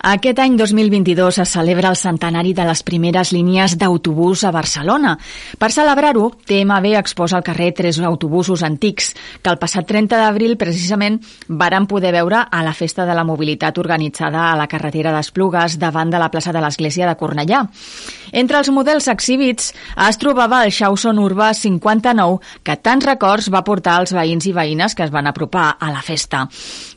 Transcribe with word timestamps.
Aquest 0.00 0.38
any 0.40 0.54
2022 0.56 1.38
es 1.42 1.50
celebra 1.52 1.90
el 1.92 1.96
centenari 2.00 2.54
de 2.56 2.64
les 2.64 2.80
primeres 2.82 3.34
línies 3.36 3.74
d'autobús 3.76 4.46
a 4.48 4.50
Barcelona. 4.50 5.18
Per 5.60 5.68
celebrar-ho, 5.74 6.30
TMB 6.48 6.94
exposa 6.96 7.36
al 7.36 7.44
carrer 7.44 7.74
tres 7.76 7.98
autobusos 8.00 8.62
antics 8.64 9.10
que 9.42 9.50
el 9.52 9.58
passat 9.60 9.84
30 9.84 10.16
d'abril 10.16 10.56
precisament 10.56 11.18
varen 11.48 11.84
poder 11.86 12.14
veure 12.16 12.46
a 12.48 12.62
la 12.64 12.72
Festa 12.72 13.04
de 13.04 13.14
la 13.14 13.26
Mobilitat 13.28 13.76
organitzada 13.76 14.46
a 14.48 14.56
la 14.56 14.68
carretera 14.72 15.12
d'Esplugues 15.12 15.76
davant 15.76 16.08
de 16.08 16.22
la 16.22 16.30
plaça 16.32 16.56
de 16.56 16.64
l'Església 16.64 17.04
de 17.04 17.18
Cornellà. 17.20 17.66
Entre 18.32 18.56
els 18.56 18.72
models 18.72 19.10
exhibits 19.12 19.74
es 20.08 20.18
trobava 20.22 20.62
el 20.64 20.72
Xauson 20.72 21.20
Urbà 21.20 21.52
59 21.52 22.40
que 22.64 22.78
tants 22.80 23.04
records 23.04 23.50
va 23.52 23.66
portar 23.68 23.98
als 23.98 24.16
veïns 24.16 24.48
i 24.48 24.56
veïnes 24.56 24.96
que 24.96 25.04
es 25.04 25.12
van 25.12 25.28
apropar 25.28 25.74
a 25.76 25.92
la 25.92 26.00
festa. 26.00 26.46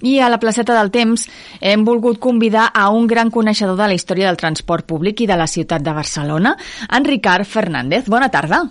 I 0.03 0.17
a 0.19 0.27
la 0.27 0.39
placeta 0.39 0.75
del 0.75 0.91
temps 0.91 1.29
hem 1.63 1.85
volgut 1.87 2.19
convidar 2.19 2.67
a 2.75 2.89
un 2.91 3.07
gran 3.07 3.31
coneixedor 3.31 3.77
de 3.79 3.87
la 3.87 3.95
història 3.95 4.27
del 4.27 4.39
transport 4.41 4.85
públic 4.85 5.23
i 5.23 5.29
de 5.29 5.37
la 5.39 5.47
ciutat 5.47 5.81
de 5.85 5.93
Barcelona, 5.95 6.57
en 6.91 7.07
Ricard 7.07 7.47
Fernández. 7.47 8.11
Bona 8.11 8.27
tarda. 8.29 8.65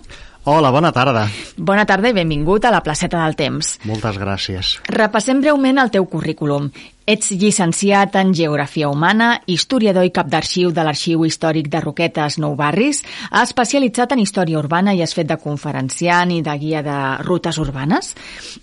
Hola, 0.45 0.69
bona 0.75 0.91
tarda. 0.91 1.23
Bona 1.55 1.85
tarda 1.87 2.09
i 2.11 2.13
benvingut 2.13 2.65
a 2.67 2.71
la 2.73 2.83
placeta 2.83 3.21
del 3.23 3.37
temps. 3.39 3.77
Moltes 3.87 4.19
gràcies. 4.19 4.73
Repassem 4.91 5.39
breument 5.41 5.79
el 5.79 5.89
teu 5.93 6.05
currículum. 6.11 6.67
Ets 7.05 7.33
llicenciat 7.35 8.15
en 8.15 8.29
Geografia 8.31 8.87
Humana, 8.87 9.41
historiador 9.45 10.05
i 10.07 10.11
cap 10.15 10.29
d'arxiu 10.31 10.69
de 10.71 10.85
l'Arxiu 10.87 11.25
Històric 11.27 11.67
de 11.67 11.81
Roquetes 11.83 12.37
Nou 12.39 12.53
Barris, 12.55 13.01
ha 13.29 13.41
especialitzat 13.43 14.13
en 14.15 14.21
història 14.23 14.61
urbana 14.61 14.93
i 14.95 15.01
has 15.03 15.11
fet 15.11 15.27
de 15.27 15.35
conferenciant 15.35 16.31
i 16.31 16.39
de 16.45 16.53
guia 16.61 16.79
de 16.85 16.99
rutes 17.27 17.59
urbanes. 17.59 18.13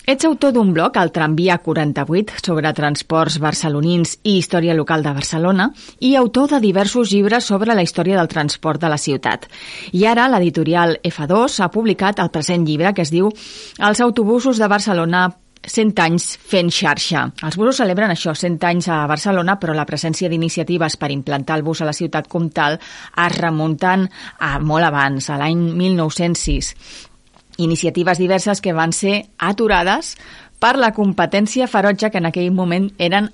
Ets 0.09 0.25
autor 0.25 0.55
d'un 0.57 0.73
blog, 0.73 0.97
el 0.97 1.13
Tramvia 1.13 1.59
48, 1.61 2.41
sobre 2.47 2.73
transports 2.73 3.37
barcelonins 3.45 4.17
i 4.25 4.39
història 4.39 4.79
local 4.79 5.05
de 5.05 5.13
Barcelona, 5.21 5.69
i 6.01 6.15
autor 6.17 6.49
de 6.55 6.63
diversos 6.65 7.13
llibres 7.13 7.45
sobre 7.45 7.77
la 7.77 7.85
història 7.85 8.17
del 8.17 8.33
transport 8.33 8.81
de 8.81 8.89
la 8.89 8.97
ciutat. 8.97 9.51
I 9.93 10.07
ara 10.09 10.31
l'editorial 10.33 10.97
F2 11.05 11.61
ha 11.61 11.69
publicat 11.69 12.25
el 12.25 12.33
present 12.33 12.65
llibre 12.65 12.95
que 12.97 13.05
es 13.05 13.13
diu 13.13 13.29
Els 13.77 14.01
autobusos 14.01 14.57
de 14.57 14.73
Barcelona 14.73 15.29
100 15.67 16.01
anys 16.03 16.27
fent 16.41 16.71
xarxa. 16.73 17.27
Els 17.45 17.59
busos 17.61 17.81
celebren 17.83 18.13
això, 18.13 18.33
100 18.35 18.65
anys 18.69 18.89
a 18.89 19.03
Barcelona, 19.11 19.59
però 19.61 19.75
la 19.77 19.87
presència 19.89 20.31
d'iniciatives 20.33 20.97
per 20.97 21.13
implantar 21.13 21.59
el 21.59 21.65
bus 21.67 21.83
a 21.83 21.89
la 21.89 21.97
ciutat 21.97 22.29
comtal 22.29 22.79
es 22.81 23.37
remunten 23.37 24.09
a 24.39 24.59
molt 24.59 24.89
abans, 24.89 25.29
a 25.31 25.39
l'any 25.41 25.61
1906. 25.77 26.75
Iniciatives 27.61 28.19
diverses 28.19 28.61
que 28.65 28.73
van 28.73 28.93
ser 28.97 29.21
aturades 29.37 30.17
per 30.61 30.77
la 30.81 30.93
competència 30.97 31.69
ferotge 31.69 32.11
que 32.11 32.21
en 32.21 32.29
aquell 32.31 32.53
moment 32.53 32.91
eren 32.99 33.31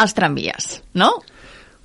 els 0.00 0.16
tramvies, 0.16 0.80
no? 0.94 1.12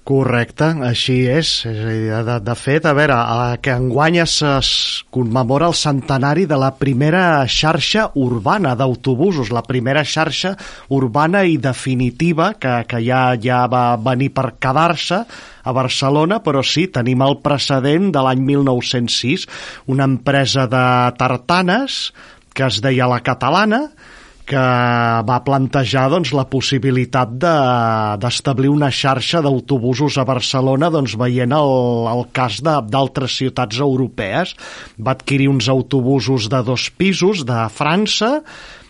Correcte, 0.02 0.66
així 0.82 1.28
és. 1.30 1.50
és 1.70 1.78
dir, 1.86 2.10
de, 2.26 2.38
de 2.42 2.54
fet, 2.58 2.88
a 2.90 2.94
veure, 2.98 3.14
a, 3.14 3.58
que 3.62 3.76
enguany 3.78 4.18
es, 4.24 4.40
es 4.42 4.72
commemora 5.14 5.68
el 5.70 5.76
centenari 5.78 6.48
de 6.50 6.58
la 6.58 6.72
primera 6.74 7.44
xarxa 7.46 8.08
urbana 8.18 8.74
d'autobusos, 8.80 9.52
la 9.54 9.62
primera 9.62 10.02
xarxa 10.02 10.56
urbana 10.98 11.44
i 11.46 11.60
definitiva 11.62 12.56
que, 12.58 12.74
que 12.90 13.04
ja, 13.06 13.22
ja 13.38 13.62
va 13.70 13.84
venir 14.02 14.32
per 14.34 14.56
quedar-se 14.58 15.22
a 15.62 15.76
Barcelona, 15.78 16.42
però 16.42 16.66
sí, 16.66 16.88
tenim 16.90 17.22
el 17.22 17.38
precedent 17.46 18.10
de 18.10 18.26
l'any 18.26 18.42
1906, 18.42 19.46
una 19.94 20.10
empresa 20.10 20.66
de 20.66 20.86
tartanes 21.22 22.08
que 22.58 22.66
es 22.66 22.82
deia 22.82 23.06
La 23.08 23.22
Catalana, 23.22 23.86
que 24.52 24.66
va 25.28 25.38
plantejar 25.48 26.10
doncs, 26.12 26.34
la 26.36 26.44
possibilitat 26.52 27.38
d'establir 27.40 28.68
de, 28.68 28.76
una 28.76 28.92
xarxa 28.92 29.40
d'autobusos 29.46 30.18
a 30.20 30.28
Barcelona 30.28 30.92
doncs, 30.92 31.16
veient 31.20 31.56
el, 31.56 31.74
el 32.12 32.28
cas 32.36 32.60
d'altres 32.66 33.38
ciutats 33.40 33.80
europees. 33.80 34.54
Va 35.00 35.16
adquirir 35.16 35.48
uns 35.52 35.72
autobusos 35.72 36.50
de 36.52 36.62
dos 36.68 36.90
pisos 36.92 37.46
de 37.48 37.64
França 37.72 38.42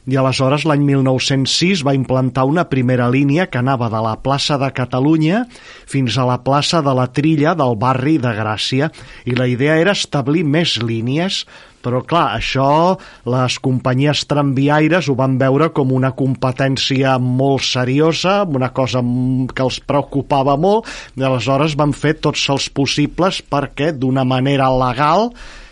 i 0.10 0.18
aleshores 0.18 0.64
l'any 0.66 0.82
1906 0.82 1.84
va 1.86 1.94
implantar 1.94 2.48
una 2.50 2.66
primera 2.72 3.06
línia 3.14 3.46
que 3.52 3.60
anava 3.62 3.90
de 3.94 4.02
la 4.02 4.16
plaça 4.26 4.58
de 4.58 4.72
Catalunya 4.74 5.44
fins 5.86 6.18
a 6.18 6.26
la 6.26 6.40
plaça 6.42 6.82
de 6.82 6.94
la 6.98 7.06
Trilla 7.14 7.54
del 7.54 7.78
barri 7.78 8.18
de 8.18 8.32
Gràcia 8.34 8.90
i 9.30 9.38
la 9.38 9.46
idea 9.46 9.78
era 9.78 9.94
establir 9.94 10.42
més 10.42 10.80
línies 10.82 11.44
però, 11.84 12.04
clar, 12.08 12.38
això 12.38 12.98
les 13.30 13.58
companyies 13.64 14.24
tramviaires 14.30 15.10
ho 15.10 15.16
van 15.20 15.38
veure 15.42 15.72
com 15.76 15.94
una 15.96 16.14
competència 16.18 17.18
molt 17.22 17.66
seriosa, 17.68 18.42
una 18.46 18.72
cosa 18.74 19.02
que 19.02 19.66
els 19.66 19.82
preocupava 19.86 20.58
molt, 20.58 20.88
i 21.18 21.26
aleshores 21.26 21.78
van 21.80 21.94
fer 21.94 22.16
tots 22.22 22.48
els 22.54 22.70
possibles 22.70 23.42
perquè, 23.42 23.92
d'una 23.98 24.26
manera 24.28 24.70
legal, 24.72 25.32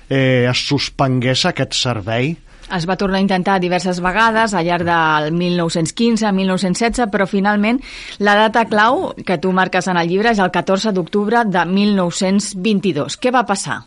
eh, 0.09 0.46
es 0.50 0.68
suspengués 0.68 1.46
aquest 1.50 1.78
servei. 1.78 2.36
Es 2.70 2.86
va 2.86 2.97
tornar 3.02 3.18
a 3.18 3.24
intentar 3.24 3.58
diverses 3.62 3.97
vegades 4.03 4.53
al 4.53 4.68
llarg 4.68 4.86
del 4.86 5.31
1915-1916, 5.34 7.09
però 7.09 7.26
finalment 7.26 7.81
la 8.22 8.36
data 8.38 8.68
clau 8.70 9.16
que 9.26 9.40
tu 9.41 9.53
marques 9.58 9.90
en 9.90 9.97
el 9.97 10.12
llibre 10.12 10.36
és 10.36 10.41
el 10.44 10.53
14 10.53 10.94
d'octubre 10.94 11.46
de 11.50 11.66
1922. 11.66 13.18
Què 13.18 13.34
va 13.34 13.47
passar? 13.50 13.81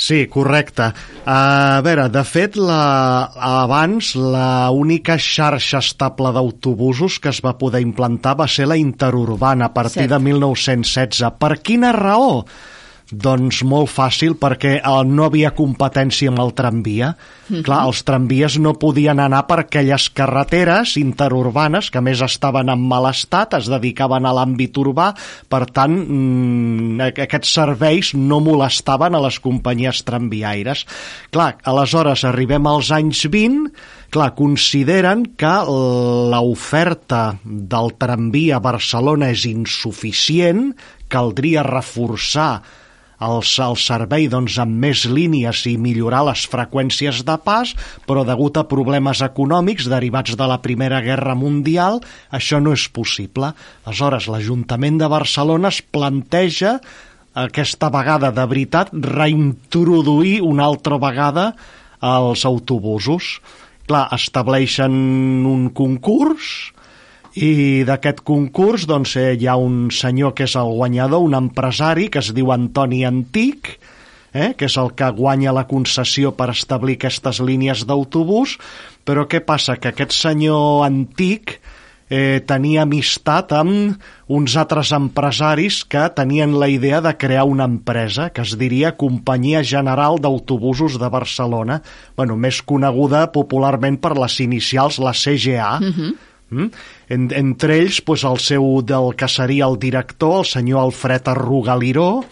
Sí, 0.00 0.26
correcte. 0.32 0.90
A 1.28 1.80
veure, 1.84 2.08
de 2.08 2.24
fet, 2.24 2.56
la, 2.56 3.28
abans 3.34 4.14
la 4.16 4.70
única 4.72 5.18
xarxa 5.20 5.82
estable 5.84 6.32
d'autobusos 6.32 7.18
que 7.20 7.32
es 7.34 7.42
va 7.44 7.58
poder 7.60 7.82
implantar 7.84 8.38
va 8.40 8.48
ser 8.48 8.68
la 8.70 8.78
interurbana 8.80 9.68
a 9.68 9.74
partir 9.74 10.06
Cert. 10.06 10.14
de 10.14 10.20
1916. 10.30 11.32
Per 11.38 11.54
quina 11.60 11.92
raó? 11.92 12.44
Doncs 13.10 13.64
molt 13.66 13.90
fàcil, 13.90 14.36
perquè 14.38 14.76
eh, 14.78 14.90
no 15.06 15.24
havia 15.26 15.50
competència 15.56 16.30
amb 16.30 16.38
el 16.44 16.52
tramvia. 16.54 17.08
Mm 17.10 17.56
-hmm. 17.56 17.64
Clar, 17.66 17.86
els 17.86 18.02
tramvies 18.06 18.58
no 18.58 18.74
podien 18.78 19.18
anar 19.18 19.46
per 19.46 19.58
aquelles 19.60 20.08
carreteres 20.10 20.96
interurbanes, 20.96 21.90
que 21.90 22.00
més 22.00 22.20
estaven 22.20 22.68
en 22.68 22.78
mal 22.78 23.10
estat, 23.10 23.54
es 23.54 23.66
dedicaven 23.66 24.26
a 24.26 24.32
l'àmbit 24.32 24.78
urbà, 24.78 25.14
per 25.48 25.66
tant, 25.66 25.90
mmm, 25.90 27.00
aquests 27.00 27.52
serveis 27.52 28.14
no 28.14 28.40
molestaven 28.40 29.14
a 29.14 29.20
les 29.20 29.40
companyies 29.40 30.04
tramviaires. 30.04 30.86
Clar, 31.30 31.56
aleshores 31.64 32.24
arribem 32.24 32.66
als 32.66 32.90
anys 32.90 33.26
20, 33.26 33.72
clar, 34.10 34.34
consideren 34.34 35.34
que 35.36 35.54
l'oferta 36.30 37.38
del 37.44 37.96
tramvia 37.98 38.56
a 38.56 38.60
Barcelona 38.60 39.30
és 39.30 39.44
insuficient, 39.46 40.74
caldria 41.08 41.62
reforçar 41.62 42.62
el, 43.20 43.42
el 43.44 43.76
servei 43.80 44.28
doncs, 44.32 44.56
amb 44.62 44.80
més 44.84 45.04
línies 45.08 45.64
i 45.68 45.76
millorar 45.80 46.22
les 46.30 46.46
freqüències 46.50 47.22
de 47.28 47.36
pas, 47.44 47.74
però 48.08 48.24
degut 48.28 48.56
a 48.56 48.66
problemes 48.70 49.22
econòmics 49.24 49.90
derivats 49.92 50.36
de 50.40 50.48
la 50.48 50.60
Primera 50.64 51.02
Guerra 51.04 51.36
Mundial, 51.36 52.00
això 52.32 52.60
no 52.62 52.74
és 52.76 52.88
possible. 52.88 53.52
Aleshores, 53.84 54.30
l'Ajuntament 54.32 55.00
de 55.00 55.10
Barcelona 55.12 55.72
es 55.72 55.82
planteja 55.82 56.78
aquesta 57.40 57.90
vegada 57.94 58.32
de 58.34 58.46
veritat 58.50 58.90
reintroduir 58.92 60.40
una 60.42 60.66
altra 60.66 60.98
vegada 60.98 61.52
els 62.00 62.44
autobusos. 62.48 63.38
Clar, 63.86 64.08
estableixen 64.14 64.94
un 65.46 65.68
concurs 65.74 66.70
i 67.38 67.84
d'aquest 67.86 68.24
concurs 68.26 68.86
doncs, 68.90 69.14
eh, 69.16 69.36
hi 69.38 69.46
ha 69.46 69.56
un 69.56 69.90
senyor 69.94 70.34
que 70.34 70.48
és 70.48 70.56
el 70.58 70.74
guanyador, 70.74 71.22
un 71.22 71.36
empresari 71.38 72.08
que 72.10 72.18
es 72.18 72.32
diu 72.34 72.50
Antoni 72.50 73.04
Antic, 73.06 73.78
eh, 74.32 74.54
que 74.56 74.66
és 74.66 74.76
el 74.76 74.94
que 74.94 75.10
guanya 75.14 75.52
la 75.54 75.66
concessió 75.70 76.34
per 76.34 76.50
establir 76.50 76.98
aquestes 76.98 77.40
línies 77.40 77.86
d'autobús, 77.86 78.58
però 79.04 79.26
què 79.30 79.40
passa? 79.44 79.76
Que 79.76 79.92
aquest 79.94 80.12
senyor 80.14 80.84
antic 80.86 81.60
eh, 82.10 82.42
tenia 82.46 82.82
amistat 82.82 83.52
amb 83.54 84.00
uns 84.26 84.56
altres 84.58 84.90
empresaris 84.92 85.84
que 85.84 86.08
tenien 86.14 86.56
la 86.58 86.68
idea 86.68 87.00
de 87.00 87.14
crear 87.14 87.44
una 87.46 87.66
empresa 87.70 88.30
que 88.30 88.42
es 88.42 88.56
diria 88.58 88.96
Companyia 88.98 89.62
General 89.62 90.18
d'Autobusos 90.18 90.98
de 90.98 91.08
Barcelona, 91.10 91.80
bueno, 92.16 92.36
més 92.36 92.62
coneguda 92.62 93.28
popularment 93.30 93.98
per 94.02 94.16
les 94.18 94.40
inicials, 94.42 94.98
la 94.98 95.14
CGA, 95.14 95.78
uh 95.78 95.94
-huh 95.94 96.12
Mm? 96.50 96.66
En, 97.10 97.26
entre 97.34 97.80
ells, 97.82 98.00
pues, 98.06 98.22
el 98.24 98.38
seu, 98.38 98.66
del 98.86 99.12
que 99.18 99.28
seria 99.28 99.66
el 99.66 99.78
director, 99.82 100.40
el 100.40 100.46
senyor 100.46 100.84
Alfred 100.84 101.26
Arrugaliró, 101.32 102.24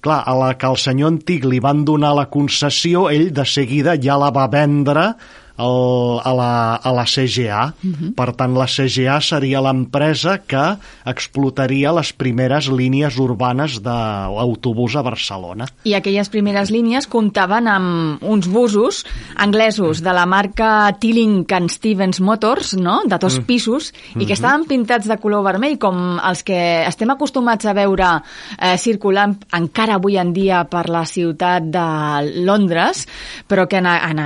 clar, 0.00 0.22
a 0.26 0.34
la 0.34 0.54
que 0.58 0.70
el 0.72 0.80
senyor 0.80 1.12
antic 1.12 1.44
li 1.44 1.60
van 1.60 1.84
donar 1.84 2.14
la 2.16 2.30
concessió, 2.32 3.10
ell 3.12 3.28
de 3.36 3.44
seguida 3.46 3.94
ja 4.00 4.16
la 4.18 4.32
va 4.34 4.48
vendre 4.50 5.12
el, 5.58 6.20
a, 6.24 6.32
la, 6.34 6.74
a 6.76 6.92
la 6.92 7.04
CGA. 7.04 7.74
Uh 7.82 7.90
-huh. 7.90 8.14
Per 8.14 8.32
tant, 8.34 8.54
la 8.54 8.66
CGA 8.66 9.20
seria 9.20 9.60
l'empresa 9.60 10.38
que 10.38 10.76
explotaria 11.04 11.92
les 11.92 12.12
primeres 12.12 12.68
línies 12.68 13.18
urbanes 13.18 13.82
d'autobús 13.82 14.96
a 14.96 15.02
Barcelona. 15.02 15.66
I 15.84 15.94
aquelles 15.94 16.28
primeres 16.28 16.70
línies 16.70 17.06
comptaven 17.06 17.68
amb 17.68 18.22
uns 18.22 18.48
busos 18.48 19.04
anglesos 19.36 20.02
de 20.02 20.12
la 20.12 20.26
marca 20.26 20.92
Tilling 20.98 21.46
and 21.52 21.70
Stevens 21.70 22.20
Motors, 22.20 22.74
no?, 22.74 23.02
de 23.04 23.18
dos 23.18 23.40
pisos, 23.40 23.90
uh 23.90 23.94
-huh. 24.14 24.22
i 24.22 24.26
que 24.26 24.32
estaven 24.32 24.64
pintats 24.64 25.08
de 25.08 25.16
color 25.18 25.44
vermell, 25.44 25.78
com 25.78 26.18
els 26.18 26.42
que 26.42 26.86
estem 26.86 27.10
acostumats 27.10 27.64
a 27.66 27.72
veure 27.72 28.22
eh, 28.58 28.76
circulant 28.78 29.36
encara 29.52 29.94
avui 29.94 30.16
en 30.16 30.32
dia 30.32 30.64
per 30.64 30.88
la 30.88 31.04
ciutat 31.04 31.62
de 31.62 32.42
Londres, 32.44 33.06
però 33.48 33.66
que 33.68 33.76
en, 33.76 33.86
en, 33.86 34.18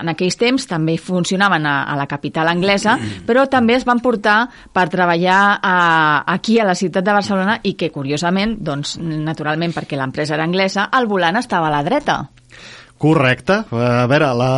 en 0.00 0.08
aquells 0.08 0.36
temps 0.36 0.66
també 0.72 0.96
funcionaven 0.98 1.68
a, 1.68 1.76
a 1.84 1.96
la 2.00 2.08
capital 2.10 2.48
anglesa, 2.48 2.96
però 3.28 3.44
també 3.52 3.76
es 3.76 3.86
van 3.88 4.00
portar 4.02 4.38
per 4.72 4.88
treballar 4.92 5.40
a, 5.60 5.76
aquí 6.34 6.58
a 6.58 6.68
la 6.68 6.76
ciutat 6.78 7.04
de 7.04 7.16
Barcelona 7.20 7.58
i 7.62 7.76
que, 7.78 7.92
curiosament, 7.94 8.56
doncs, 8.64 8.96
naturalment, 8.98 9.76
perquè 9.76 10.00
l'empresa 10.00 10.38
era 10.38 10.48
anglesa, 10.48 10.88
el 10.98 11.10
volant 11.10 11.40
estava 11.40 11.68
a 11.68 11.76
la 11.76 11.84
dreta. 11.86 12.22
Correcte. 13.02 13.56
A 13.74 14.04
veure, 14.06 14.28
la, 14.38 14.50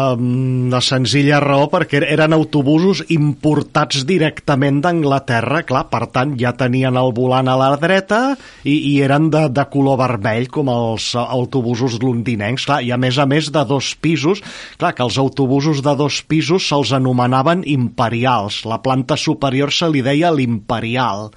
la 0.69 0.81
senzilla 0.85 1.38
raó 1.41 1.70
perquè 1.73 2.02
eren 2.05 2.37
autobusos 2.37 3.00
importats 3.14 4.02
directament 4.05 4.82
d'Anglaterra, 4.85 5.62
clar, 5.64 5.87
per 5.88 6.02
tant 6.12 6.35
ja 6.41 6.52
tenien 6.52 7.00
el 7.00 7.14
volant 7.17 7.49
a 7.49 7.56
la 7.56 7.70
dreta 7.81 8.20
i, 8.69 8.76
i 8.76 8.93
eren 9.06 9.31
de, 9.32 9.46
de 9.49 9.64
color 9.73 9.96
vermell 10.02 10.50
com 10.52 10.69
els 10.69 11.14
autobusos 11.25 11.96
londinencs, 12.05 12.69
clar, 12.69 12.82
i 12.85 12.93
a 12.93 13.00
més 13.00 13.17
a 13.17 13.25
més 13.31 13.49
de 13.55 13.64
dos 13.64 13.94
pisos, 13.96 14.44
clar, 14.76 14.93
que 14.93 15.06
els 15.08 15.17
autobusos 15.25 15.81
de 15.87 15.97
dos 15.97 16.20
pisos 16.29 16.69
se'ls 16.69 16.93
anomenaven 17.00 17.64
imperials, 17.64 18.67
la 18.69 18.82
planta 18.85 19.17
superior 19.17 19.73
se 19.73 19.88
li 19.88 20.05
deia 20.05 20.35
l'imperial. 20.35 21.31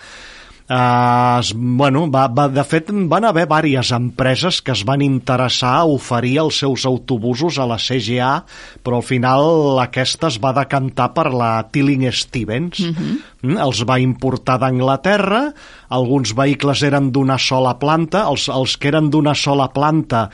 Uh, 0.67 1.39
bueno, 1.55 2.09
va, 2.11 2.25
va, 2.27 2.49
de 2.51 2.63
fet, 2.67 2.89
van 3.07 3.23
haver 3.23 3.45
diverses 3.47 3.93
empreses 3.95 4.57
que 4.59 4.73
es 4.75 4.81
van 4.83 4.99
interessar 5.05 5.77
a 5.79 5.85
oferir 5.87 6.33
els 6.41 6.59
seus 6.59 6.83
autobusos 6.85 7.55
a 7.55 7.67
la 7.69 7.77
CGA, 7.79 8.43
però 8.83 8.99
al 8.99 9.05
final 9.07 9.79
aquesta 9.79 10.27
es 10.27 10.41
va 10.43 10.51
decantar 10.57 11.13
per 11.15 11.31
la 11.31 11.51
Tilling 11.71 12.03
Stevens. 12.11 12.83
-huh. 12.83 13.15
Mm, 13.41 13.57
els 13.63 13.83
va 13.87 13.99
importar 13.99 14.57
d'Anglaterra, 14.59 15.53
alguns 15.89 16.33
vehicles 16.35 16.81
eren 16.83 17.11
d'una 17.11 17.37
sola 17.37 17.77
planta, 17.79 18.27
els, 18.27 18.49
els 18.49 18.77
que 18.77 18.89
eren 18.89 19.09
d'una 19.09 19.35
sola 19.35 19.69
planta 19.69 20.29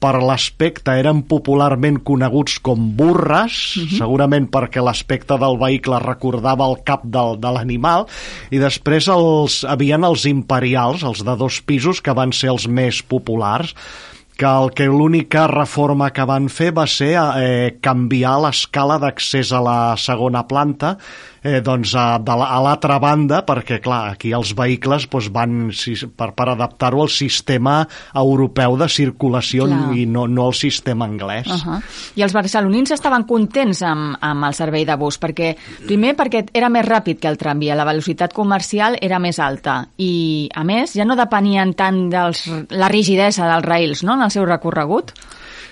per 0.00 0.18
l'aspecte 0.22 0.92
eren 1.00 1.22
popularment 1.28 2.02
coneguts 2.04 2.58
com 2.60 2.90
burres, 2.96 3.76
uh 3.76 3.80
mhm. 3.80 3.86
-huh. 3.86 3.98
segurament 3.98 4.50
perquè 4.50 4.82
l'aspecte 4.82 5.38
del 5.38 5.58
vehicle 5.58 5.98
recordava 5.98 6.66
el 6.68 6.82
cap 6.84 7.02
del, 7.04 7.40
de 7.40 7.50
l'animal, 7.52 8.06
i 8.50 8.58
després 8.58 9.08
els, 9.08 9.64
havien 9.64 10.04
els 10.04 10.24
imperials, 10.24 11.02
els 11.02 11.24
de 11.24 11.36
dos 11.36 11.60
pisos, 11.60 12.00
que 12.00 12.12
van 12.12 12.32
ser 12.32 12.50
els 12.50 12.68
més 12.68 13.02
populars 13.02 13.74
que 14.36 14.44
el 14.44 14.70
que 14.76 14.84
l'única 14.84 15.46
reforma 15.48 16.10
que 16.12 16.24
van 16.28 16.50
fer 16.52 16.70
va 16.76 16.84
ser 16.86 17.14
eh, 17.16 17.78
canviar 17.80 18.36
l'escala 18.44 18.98
d'accés 19.00 19.52
a 19.52 19.62
la 19.64 19.78
segona 19.96 20.44
planta 20.46 20.98
eh, 21.46 21.60
doncs 21.64 21.94
a, 21.94 22.06
de 22.22 22.36
la, 22.38 22.48
a 22.56 22.58
l'altra 22.64 22.98
banda, 23.02 23.42
perquè 23.46 23.78
clar, 23.84 24.16
aquí 24.16 24.32
els 24.36 24.52
vehicles 24.58 25.06
doncs, 25.10 25.30
van 25.34 25.70
si, 25.76 25.94
per, 26.08 26.32
per 26.36 26.48
adaptar-ho 26.52 27.04
al 27.04 27.12
sistema 27.12 27.78
europeu 28.14 28.76
de 28.80 28.88
circulació 28.90 29.68
clar. 29.70 29.94
i 29.94 30.06
no, 30.10 30.26
no 30.26 30.48
al 30.50 30.56
sistema 30.58 31.06
anglès. 31.06 31.46
Uh 31.46 31.62
-huh. 31.62 31.80
I 32.16 32.22
els 32.26 32.34
barcelonins 32.34 32.90
estaven 32.90 33.24
contents 33.24 33.82
amb, 33.82 34.16
amb 34.20 34.44
el 34.44 34.54
servei 34.54 34.84
de 34.84 34.96
bus, 34.96 35.20
perquè 35.20 35.54
primer 35.86 36.16
perquè 36.16 36.46
era 36.52 36.68
més 36.68 36.86
ràpid 36.86 37.20
que 37.20 37.28
el 37.28 37.38
tramvia, 37.38 37.74
la 37.74 37.84
velocitat 37.84 38.32
comercial 38.32 38.96
era 39.00 39.18
més 39.18 39.38
alta 39.38 39.86
i, 39.96 40.48
a 40.54 40.64
més, 40.64 40.92
ja 40.94 41.04
no 41.04 41.16
depenien 41.16 41.74
tant 41.74 42.10
de 42.10 42.30
la 42.70 42.88
rigidesa 42.88 43.46
dels 43.46 43.64
rails 43.64 44.02
no?, 44.02 44.14
en 44.14 44.22
el 44.22 44.30
seu 44.30 44.44
recorregut. 44.44 45.12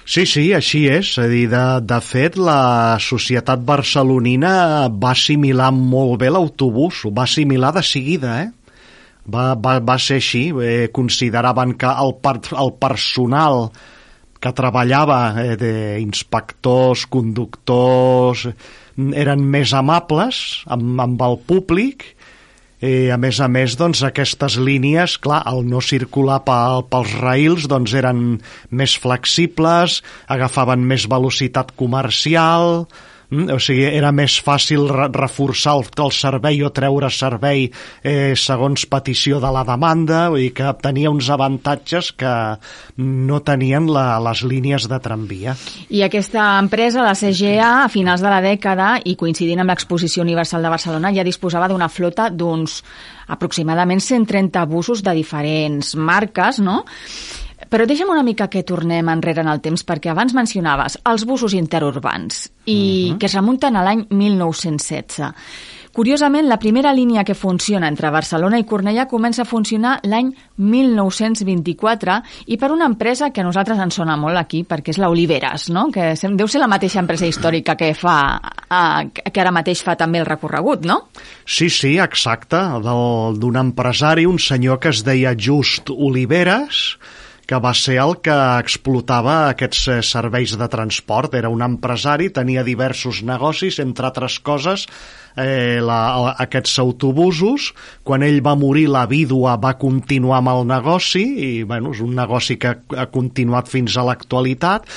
Sí, 0.04 0.26
sí, 0.28 0.50
així 0.52 0.84
és. 0.92 1.14
És 1.14 1.18
a 1.22 1.24
dir, 1.30 1.46
de, 1.48 1.62
de 1.80 1.98
fet, 2.04 2.36
la 2.36 2.98
societat 3.00 3.62
barcelonina 3.64 4.52
va 4.92 5.14
assimilar 5.14 5.70
molt 5.72 6.18
bé 6.20 6.28
l'autobús, 6.32 7.06
ho 7.06 7.12
va 7.14 7.24
assimilar 7.24 7.72
de 7.72 7.82
seguida, 7.82 8.36
eh? 8.44 8.50
Va, 9.24 9.54
va, 9.56 9.78
va 9.80 9.96
ser 9.96 10.20
així. 10.20 10.50
Eh, 10.60 10.88
consideraven 10.92 11.72
que 11.80 11.88
el, 11.88 12.12
per, 12.20 12.36
el 12.52 12.74
personal 12.76 13.70
que 14.44 14.52
treballava 14.52 15.20
eh, 15.40 15.54
d'inspectors, 15.56 17.06
conductors, 17.08 18.44
eren 19.24 19.48
més 19.56 19.72
amables 19.72 20.42
amb, 20.68 21.00
amb 21.00 21.24
el 21.24 21.40
públic 21.48 22.04
Eh, 22.84 23.08
a 23.08 23.16
més 23.16 23.38
a 23.40 23.46
més, 23.48 23.78
doncs, 23.80 24.02
aquestes 24.04 24.58
línies, 24.60 25.14
clar, 25.24 25.40
al 25.48 25.62
no 25.64 25.80
circular 25.80 26.42
pel, 26.44 26.82
pels 26.92 27.14
rails, 27.22 27.68
doncs 27.70 27.94
eren 27.96 28.24
més 28.68 28.96
flexibles, 29.00 30.02
agafaven 30.28 30.84
més 30.90 31.06
velocitat 31.08 31.72
comercial? 31.80 32.84
O 33.32 33.58
sigui, 33.62 33.86
era 33.88 34.12
més 34.14 34.36
fàcil 34.44 34.84
re 34.90 35.08
reforçar 35.14 35.76
el, 35.78 35.86
el 36.04 36.12
servei 36.14 36.60
o 36.62 36.70
treure 36.74 37.08
servei 37.12 37.66
eh, 38.02 38.34
segons 38.36 38.84
petició 38.90 39.40
de 39.42 39.50
la 39.54 39.64
demanda, 39.66 40.26
vull 40.32 40.44
dir 40.44 40.52
que 40.56 40.72
tenia 40.84 41.12
uns 41.12 41.30
avantatges 41.32 42.12
que 42.18 42.34
no 43.00 43.40
tenien 43.46 43.88
la, 43.90 44.20
les 44.28 44.44
línies 44.44 44.88
de 44.90 45.00
tramvia. 45.02 45.56
I 45.88 46.04
aquesta 46.06 46.54
empresa, 46.60 47.04
la 47.06 47.16
CGA, 47.18 47.70
a 47.84 47.90
finals 47.92 48.24
de 48.24 48.30
la 48.30 48.42
dècada, 48.44 48.94
i 49.04 49.16
coincidint 49.20 49.64
amb 49.64 49.72
l'Exposició 49.72 50.24
Universal 50.26 50.64
de 50.64 50.74
Barcelona, 50.74 51.12
ja 51.16 51.26
disposava 51.26 51.70
d'una 51.72 51.88
flota 51.88 52.28
d'uns 52.30 52.82
aproximadament 53.34 54.02
130 54.04 54.66
busos 54.68 55.02
de 55.02 55.14
diferents 55.16 55.94
marques, 55.96 56.60
no? 56.60 56.82
Però 57.74 57.88
deixa'm 57.90 58.12
una 58.12 58.22
mica 58.22 58.46
que 58.46 58.60
tornem 58.62 59.08
enrere 59.10 59.42
en 59.42 59.48
el 59.50 59.58
temps, 59.58 59.82
perquè 59.82 60.12
abans 60.12 60.30
mencionaves 60.36 60.94
els 61.10 61.24
busos 61.26 61.56
interurbans, 61.58 62.44
i 62.66 62.74
uh 62.74 62.78
mhm. 62.78 63.14
-huh. 63.14 63.18
que 63.18 63.26
es 63.26 63.34
remunten 63.34 63.74
a 63.76 63.82
l'any 63.82 64.06
1916. 64.10 65.34
Curiosament, 65.94 66.48
la 66.48 66.58
primera 66.58 66.92
línia 66.92 67.22
que 67.22 67.36
funciona 67.38 67.86
entre 67.86 68.10
Barcelona 68.10 68.58
i 68.58 68.64
Cornellà 68.64 69.06
comença 69.06 69.42
a 69.42 69.44
funcionar 69.44 70.00
l'any 70.02 70.32
1924 70.56 72.16
i 72.46 72.56
per 72.56 72.72
una 72.72 72.86
empresa 72.86 73.30
que 73.30 73.40
a 73.40 73.44
nosaltres 73.44 73.78
ens 73.78 73.94
sona 73.94 74.16
molt 74.16 74.36
aquí, 74.36 74.64
perquè 74.64 74.90
és 74.90 74.98
l'Oliveres, 74.98 75.68
no? 75.70 75.92
que 75.94 76.14
deu 76.34 76.48
ser 76.48 76.60
la 76.60 76.66
mateixa 76.66 76.98
empresa 76.98 77.26
històrica 77.26 77.76
que 77.76 77.92
fa 77.94 78.40
que 79.32 79.40
ara 79.40 79.52
mateix 79.52 79.84
fa 79.86 79.94
també 79.94 80.18
el 80.18 80.26
recorregut, 80.26 80.84
no? 80.84 81.10
Sí, 81.46 81.70
sí, 81.70 81.96
exacte, 81.98 82.56
d'un 83.38 83.56
empresari, 83.56 84.26
un 84.26 84.38
senyor 84.38 84.80
que 84.80 84.88
es 84.88 85.04
deia 85.04 85.36
Just 85.38 85.90
Oliveres, 85.90 86.98
que 87.48 87.58
va 87.60 87.74
ser 87.76 87.98
el 88.02 88.16
que 88.24 88.36
explotava 88.62 89.34
aquests 89.50 89.82
eh, 89.88 89.98
serveis 90.06 90.56
de 90.60 90.68
transport. 90.72 91.36
Era 91.38 91.52
un 91.52 91.64
empresari, 91.66 92.30
tenia 92.32 92.64
diversos 92.66 93.22
negocis, 93.26 93.80
entre 93.84 94.08
altres 94.10 94.38
coses, 94.40 94.86
eh, 95.36 95.80
la, 95.82 96.34
aquests 96.44 96.78
autobusos. 96.82 97.72
Quan 98.06 98.24
ell 98.26 98.40
va 98.44 98.54
morir, 98.58 98.86
la 98.92 99.04
vídua 99.10 99.56
va 99.60 99.74
continuar 99.80 100.40
amb 100.40 100.52
el 100.54 100.66
negoci 100.70 101.24
i 101.24 101.50
bueno, 101.68 101.94
és 101.94 102.02
un 102.04 102.14
negoci 102.18 102.58
que 102.60 102.74
ha 102.74 103.06
continuat 103.12 103.70
fins 103.72 103.96
a 103.96 104.06
l'actualitat. 104.06 104.88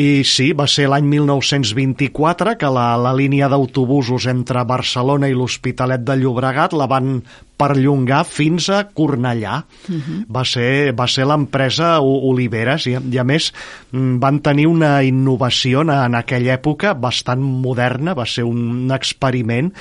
I 0.00 0.22
sí, 0.24 0.50
va 0.56 0.68
ser 0.70 0.88
l'any 0.90 1.08
1924 1.10 2.56
que 2.60 2.72
la, 2.72 2.88
la 3.00 3.14
línia 3.16 3.50
d'autobusos 3.50 4.28
entre 4.30 4.64
Barcelona 4.64 5.28
i 5.28 5.36
l'Hospitalet 5.36 6.04
de 6.06 6.18
Llobregat 6.20 6.76
la 6.78 6.88
van 6.90 7.20
perllongar 7.60 8.22
fins 8.24 8.70
a 8.72 8.84
Cornellà. 8.88 9.64
Uh 9.88 9.92
mhm. 9.92 10.00
-huh. 10.00 10.24
Va 10.28 10.44
ser, 10.44 10.94
va 10.94 11.06
ser 11.06 11.26
l'empresa 11.26 12.00
Oliveres 12.00 12.86
i, 12.86 12.96
i 13.12 13.18
a 13.18 13.24
més 13.24 13.52
mm, 13.92 14.18
van 14.18 14.40
tenir 14.40 14.66
una 14.66 15.02
innovació 15.02 15.82
en, 15.82 15.90
en 15.90 16.14
aquella 16.14 16.54
època 16.54 16.94
bastant 16.94 17.40
moderna, 17.40 18.14
va 18.14 18.26
ser 18.26 18.44
un 18.44 18.90
experiment 18.90 19.72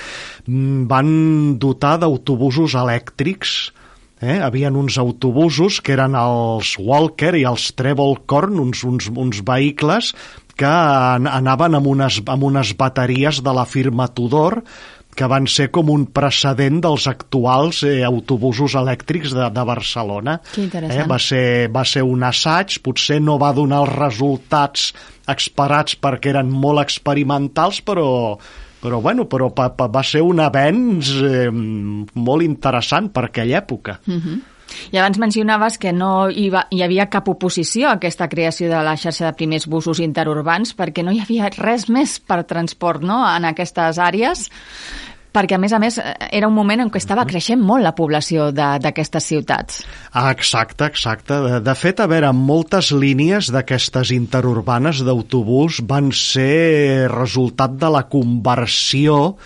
van 0.90 1.12
dotar 1.60 1.98
d'autobusos 2.02 2.78
elèctrics 2.80 3.60
Eh? 4.20 4.36
Havien 4.44 4.76
uns 4.76 4.98
autobusos 5.00 5.80
que 5.80 5.94
eren 5.96 6.16
els 6.20 6.74
Walker 6.76 7.32
i 7.40 7.46
els 7.48 7.70
Treble-Corn, 7.80 8.60
uns, 8.60 8.84
uns, 8.84 9.08
uns 9.16 9.40
vehicles 9.48 10.12
que 10.60 10.68
anaven 11.32 11.80
amb 11.80 11.88
unes, 11.88 12.20
amb 12.28 12.44
unes 12.44 12.74
bateries 12.76 13.40
de 13.46 13.54
la 13.56 13.64
firma 13.64 14.10
Tudor 14.12 14.60
que 15.16 15.28
van 15.28 15.48
ser 15.52 15.70
com 15.76 15.90
un 15.92 16.06
precedent 16.16 16.82
dels 16.84 17.08
actuals 17.10 17.82
eh, 17.88 18.04
autobusos 18.08 18.76
elèctrics 18.80 19.34
de, 19.36 19.48
de 19.56 19.64
Barcelona. 19.68 20.38
Eh? 21.00 21.08
va, 21.10 21.18
ser, 21.20 21.44
va 21.76 21.84
ser 21.88 22.04
un 22.08 22.24
assaig, 22.28 22.78
potser 22.84 23.18
no 23.24 23.40
va 23.42 23.54
donar 23.56 23.82
els 23.86 23.96
resultats 23.96 24.92
esperats 25.32 25.96
perquè 26.00 26.36
eren 26.36 26.52
molt 26.52 26.84
experimentals, 26.84 27.82
però 27.88 28.08
però, 28.82 29.02
bueno, 29.02 29.28
però 29.30 29.50
pa, 29.56 29.70
pa, 29.76 29.90
va 29.92 30.04
ser 30.04 30.22
un 30.26 30.40
avenç 30.44 31.12
eh, 31.24 31.50
molt 31.52 32.46
interessant 32.46 33.12
per 33.12 33.28
aquella 33.30 33.60
època. 33.60 34.00
Uh 34.08 34.16
-huh. 34.16 34.40
I 34.92 34.98
abans 34.98 35.18
mencionaves 35.18 35.78
que 35.78 35.92
no 35.92 36.30
hi, 36.30 36.50
va, 36.50 36.68
hi 36.70 36.84
havia 36.86 37.10
cap 37.10 37.28
oposició 37.28 37.90
a 37.90 37.98
aquesta 37.98 38.28
creació 38.30 38.70
de 38.70 38.82
la 38.86 38.96
xarxa 38.98 39.26
de 39.26 39.34
primers 39.34 39.68
busos 39.68 40.00
interurbans 40.00 40.76
perquè 40.78 41.04
no 41.04 41.12
hi 41.12 41.22
havia 41.24 41.50
res 41.58 41.90
més 41.90 42.20
per 42.20 42.44
transport 42.44 43.02
no? 43.02 43.36
en 43.36 43.46
aquestes 43.46 43.98
àrees 43.98 44.50
perquè, 45.40 45.56
a 45.56 45.62
més 45.62 45.74
a 45.76 45.80
més, 45.82 46.00
era 46.30 46.50
un 46.50 46.56
moment 46.56 46.84
en 46.84 46.92
què 46.92 47.00
estava 47.00 47.26
creixent 47.30 47.62
molt 47.64 47.86
la 47.86 47.96
població 47.96 48.50
d'aquestes 48.56 49.30
ciutats. 49.32 49.84
Ah, 50.12 50.30
exacte, 50.34 50.90
exacte. 50.90 51.40
De, 51.46 51.62
de 51.64 51.78
fet, 51.80 52.04
a 52.04 52.10
veure, 52.12 52.34
moltes 52.36 52.92
línies 52.92 53.52
d'aquestes 53.56 54.12
interurbanes 54.16 55.04
d'autobús 55.08 55.80
van 55.88 56.12
ser 56.16 57.08
resultat 57.14 57.80
de 57.80 57.94
la 57.96 58.06
conversió 58.12 59.38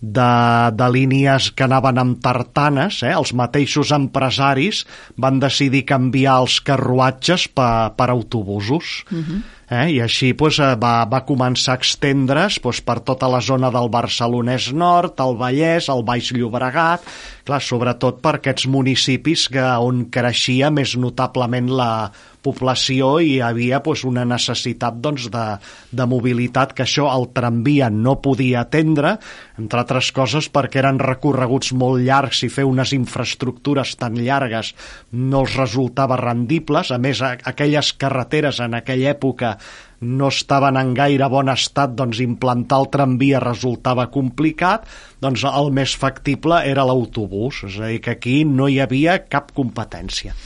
de, 0.00 0.32
de 0.72 0.88
línies 0.88 1.50
que 1.52 1.66
anaven 1.66 2.00
amb 2.00 2.20
tartanes, 2.24 3.02
eh? 3.04 3.12
els 3.12 3.34
mateixos 3.36 3.92
empresaris 3.92 4.84
van 5.20 5.42
decidir 5.42 5.84
canviar 5.88 6.40
els 6.44 6.60
carruatges 6.64 7.50
per, 7.52 7.92
per 7.98 8.08
autobusos. 8.14 9.00
Uh 9.10 9.24
-huh 9.24 9.40
eh? 9.70 9.86
i 9.94 10.00
així 10.02 10.32
pues, 10.34 10.58
eh, 10.60 10.74
va, 10.80 11.04
va 11.10 11.22
començar 11.26 11.76
a 11.76 11.80
extendre's 11.80 12.58
pues, 12.62 12.82
per 12.84 13.00
tota 13.06 13.30
la 13.30 13.40
zona 13.44 13.70
del 13.72 13.90
Barcelonès 13.92 14.70
Nord, 14.74 15.20
el 15.22 15.38
Vallès, 15.40 15.88
el 15.92 16.04
Baix 16.06 16.32
Llobregat, 16.36 17.06
clar, 17.46 17.62
sobretot 17.64 18.20
per 18.22 18.36
aquests 18.38 18.66
municipis 18.70 19.46
que, 19.52 19.64
on 19.80 20.06
creixia 20.12 20.70
més 20.74 20.96
notablement 20.98 21.70
la 21.70 21.92
població 22.40 23.18
i 23.20 23.34
hi 23.34 23.40
havia 23.44 23.82
pues, 23.84 24.02
una 24.08 24.24
necessitat 24.24 24.96
doncs, 25.04 25.28
de, 25.32 25.44
de 25.92 26.06
mobilitat 26.08 26.72
que 26.76 26.86
això 26.86 27.08
el 27.12 27.28
tramvia 27.36 27.90
no 27.92 28.16
podia 28.24 28.64
atendre, 28.64 29.16
entre 29.60 29.82
altres 29.82 30.10
coses 30.16 30.48
perquè 30.52 30.80
eren 30.80 31.00
recorreguts 31.02 31.74
molt 31.76 32.00
llargs 32.06 32.42
i 32.46 32.50
fer 32.52 32.64
unes 32.68 32.94
infraestructures 32.96 33.94
tan 34.00 34.16
llargues 34.16 34.72
no 35.12 35.44
els 35.44 35.56
resultava 35.60 36.16
rendibles, 36.20 36.90
a 36.90 36.98
més 36.98 37.20
aquelles 37.22 37.92
carreteres 38.00 38.60
en 38.64 38.78
aquella 38.80 39.12
època 39.12 39.56
no 40.00 40.30
estaven 40.32 40.78
en 40.80 40.94
gaire 40.96 41.28
bon 41.28 41.52
estat, 41.52 41.92
doncs 41.96 42.22
implantar 42.24 42.80
el 42.82 42.90
tramvia 42.94 43.40
resultava 43.44 44.08
complicat, 44.12 44.88
doncs 45.20 45.44
el 45.44 45.72
més 45.76 45.94
factible 46.00 46.62
era 46.66 46.86
l'autobús, 46.88 47.64
és 47.68 47.80
a 47.80 47.92
dir, 47.92 48.00
que 48.04 48.16
aquí 48.16 48.42
no 48.48 48.68
hi 48.68 48.80
havia 48.80 49.18
cap 49.28 49.52
competència. 49.56 50.36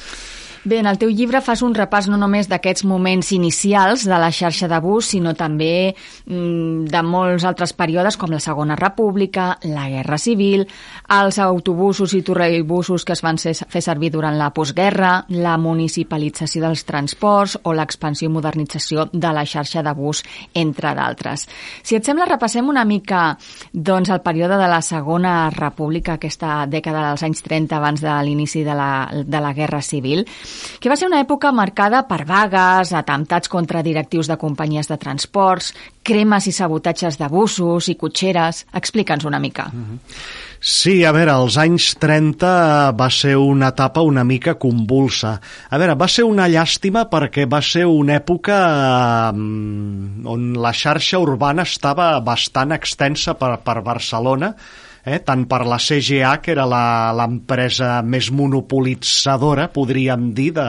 Bé, 0.65 0.79
en 0.81 0.87
el 0.89 0.97
teu 0.97 1.11
llibre 1.13 1.43
fas 1.45 1.61
un 1.61 1.75
repàs 1.77 2.07
no 2.09 2.17
només 2.17 2.47
d'aquests 2.49 2.87
moments 2.89 3.29
inicials 3.37 4.07
de 4.09 4.17
la 4.17 4.31
xarxa 4.33 4.65
de 4.65 4.79
bus, 4.81 5.11
sinó 5.13 5.35
també 5.37 5.93
mm, 5.93 6.87
de 6.89 7.03
molts 7.05 7.45
altres 7.45 7.75
períodes 7.77 8.17
com 8.17 8.33
la 8.33 8.41
Segona 8.41 8.73
República, 8.81 9.59
la 9.69 9.91
Guerra 9.93 10.17
Civil, 10.17 10.65
els 11.13 11.39
autobusos 11.45 12.15
i 12.17 12.23
torrebusos 12.25 13.05
que 13.05 13.13
es 13.13 13.21
van 13.21 13.37
ser, 13.37 13.53
fer 13.53 13.83
servir 13.85 14.09
durant 14.15 14.39
la 14.41 14.49
postguerra, 14.57 15.27
la 15.37 15.59
municipalització 15.61 16.65
dels 16.65 16.87
transports 16.89 17.59
o 17.65 17.77
l'expansió 17.77 18.31
i 18.31 18.33
modernització 18.33 19.11
de 19.13 19.35
la 19.37 19.45
xarxa 19.45 19.85
de 19.85 19.93
bus, 19.93 20.25
entre 20.57 20.95
d'altres. 20.97 21.45
Si 21.85 22.01
et 22.01 22.09
sembla, 22.09 22.31
repassem 22.33 22.73
una 22.73 22.87
mica 22.89 23.37
doncs, 23.69 24.09
el 24.09 24.25
període 24.25 24.57
de 24.57 24.73
la 24.73 24.81
Segona 24.81 25.51
República, 25.53 26.17
aquesta 26.17 26.65
dècada 26.65 27.11
dels 27.11 27.29
anys 27.29 27.45
30 27.45 27.77
abans 27.83 28.01
de 28.01 28.19
l'inici 28.25 28.65
de, 28.65 28.81
la, 28.81 28.91
de 29.13 29.45
la 29.45 29.53
Guerra 29.53 29.85
Civil 29.85 30.25
que 30.81 30.91
va 30.91 30.97
ser 30.97 31.09
una 31.09 31.21
època 31.21 31.53
marcada 31.53 32.05
per 32.09 32.25
vagues, 32.29 32.93
atemptats 32.93 33.49
contra 33.49 33.83
directius 33.83 34.29
de 34.29 34.39
companyies 34.41 34.89
de 34.89 34.99
transports, 34.99 35.73
cremes 36.03 36.47
i 36.47 36.53
sabotatges 36.53 37.19
de 37.19 37.29
bussos 37.29 37.89
i 37.89 37.97
cotxeres. 38.01 38.67
Explica'ns 38.73 39.25
una 39.25 39.39
mica. 39.39 39.71
Mm 39.73 39.85
-hmm. 39.85 39.99
Sí, 40.65 41.05
a 41.05 41.11
veure, 41.13 41.29
als 41.29 41.59
anys 41.61 41.91
30 42.01 42.95
va 42.97 43.11
ser 43.13 43.35
una 43.37 43.69
etapa 43.75 44.01
una 44.01 44.23
mica 44.25 44.55
convulsa. 44.57 45.35
A 45.69 45.77
veure, 45.77 45.93
va 45.93 46.09
ser 46.09 46.25
una 46.25 46.47
llàstima 46.49 47.03
perquè 47.11 47.45
va 47.45 47.61
ser 47.61 47.85
una 47.85 48.15
època 48.17 48.57
um, 49.35 50.25
on 50.25 50.55
la 50.57 50.73
xarxa 50.73 51.21
urbana 51.21 51.67
estava 51.69 52.09
bastant 52.25 52.73
extensa 52.73 53.35
per, 53.37 53.59
per 53.61 53.83
Barcelona, 53.85 54.55
eh, 55.05 55.21
tant 55.25 55.45
per 55.51 55.63
la 55.69 55.79
CGA, 55.81 56.39
que 56.43 56.55
era 56.55 56.65
l'empresa 57.17 57.99
més 58.03 58.31
monopolitzadora, 58.33 59.69
podríem 59.75 60.33
dir, 60.37 60.51
de, 60.57 60.67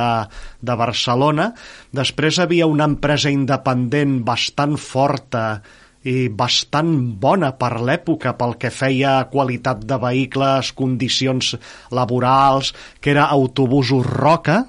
de 0.62 0.76
Barcelona. 0.80 1.50
Després 1.96 2.40
havia 2.44 2.68
una 2.68 2.88
empresa 2.92 3.32
independent 3.34 4.20
bastant 4.28 4.78
forta 4.82 5.46
i 6.06 6.28
bastant 6.30 6.92
bona 7.18 7.56
per 7.58 7.80
l'època 7.82 8.36
pel 8.38 8.54
que 8.62 8.70
feia 8.70 9.24
qualitat 9.32 9.82
de 9.90 9.98
vehicles, 10.04 10.70
condicions 10.78 11.56
laborals, 11.90 12.76
que 13.02 13.16
era 13.16 13.26
Autobusos 13.34 14.06
Roca, 14.06 14.62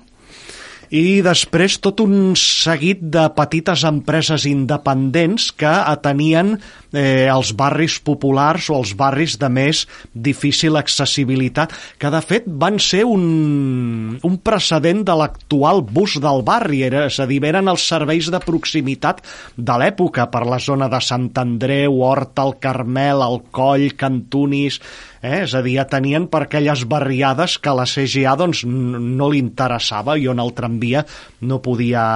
i 0.95 1.21
després 1.25 1.79
tot 1.83 2.01
un 2.05 2.35
seguit 2.39 3.01
de 3.01 3.27
petites 3.37 3.83
empreses 3.89 4.47
independents 4.49 5.51
que 5.59 5.71
atenien 5.71 6.55
eh, 6.93 7.27
els 7.31 7.53
barris 7.59 7.99
populars 8.05 8.69
o 8.71 8.79
els 8.81 8.95
barris 8.99 9.37
de 9.41 9.51
més 9.53 9.85
difícil 10.13 10.79
accessibilitat, 10.79 11.75
que 11.99 12.11
de 12.13 12.23
fet 12.25 12.47
van 12.47 12.79
ser 12.83 13.05
un, 13.09 14.19
un 14.23 14.39
precedent 14.45 15.03
de 15.07 15.17
l'actual 15.19 15.83
bus 15.83 16.19
del 16.23 16.45
barri, 16.47 16.85
era, 16.87 17.07
és 17.11 17.19
a 17.21 17.27
dir, 17.29 17.43
eren 17.47 17.69
els 17.73 17.85
serveis 17.87 18.31
de 18.33 18.41
proximitat 18.43 19.23
de 19.57 19.81
l'època 19.81 20.29
per 20.33 20.47
la 20.47 20.61
zona 20.63 20.91
de 20.93 21.03
Sant 21.03 21.31
Andreu, 21.41 22.01
Horta, 22.07 22.47
el 22.47 22.57
Carmel, 22.63 23.23
el 23.27 23.43
Coll, 23.55 23.91
Cantunis, 23.99 24.81
eh? 25.27 25.43
és 25.45 25.55
a 25.59 25.63
dir, 25.65 25.77
tenien 25.91 26.29
per 26.31 26.45
aquelles 26.47 26.87
barriades 26.89 27.59
que 27.63 27.75
la 27.75 27.87
CGA 27.91 28.37
doncs, 28.39 28.65
no 28.67 29.31
li 29.33 29.43
interessava 29.43 30.17
i 30.17 30.29
on 30.31 30.43
el 30.43 30.55
tramvia 30.57 31.05
no 31.43 31.61
podia 31.65 32.07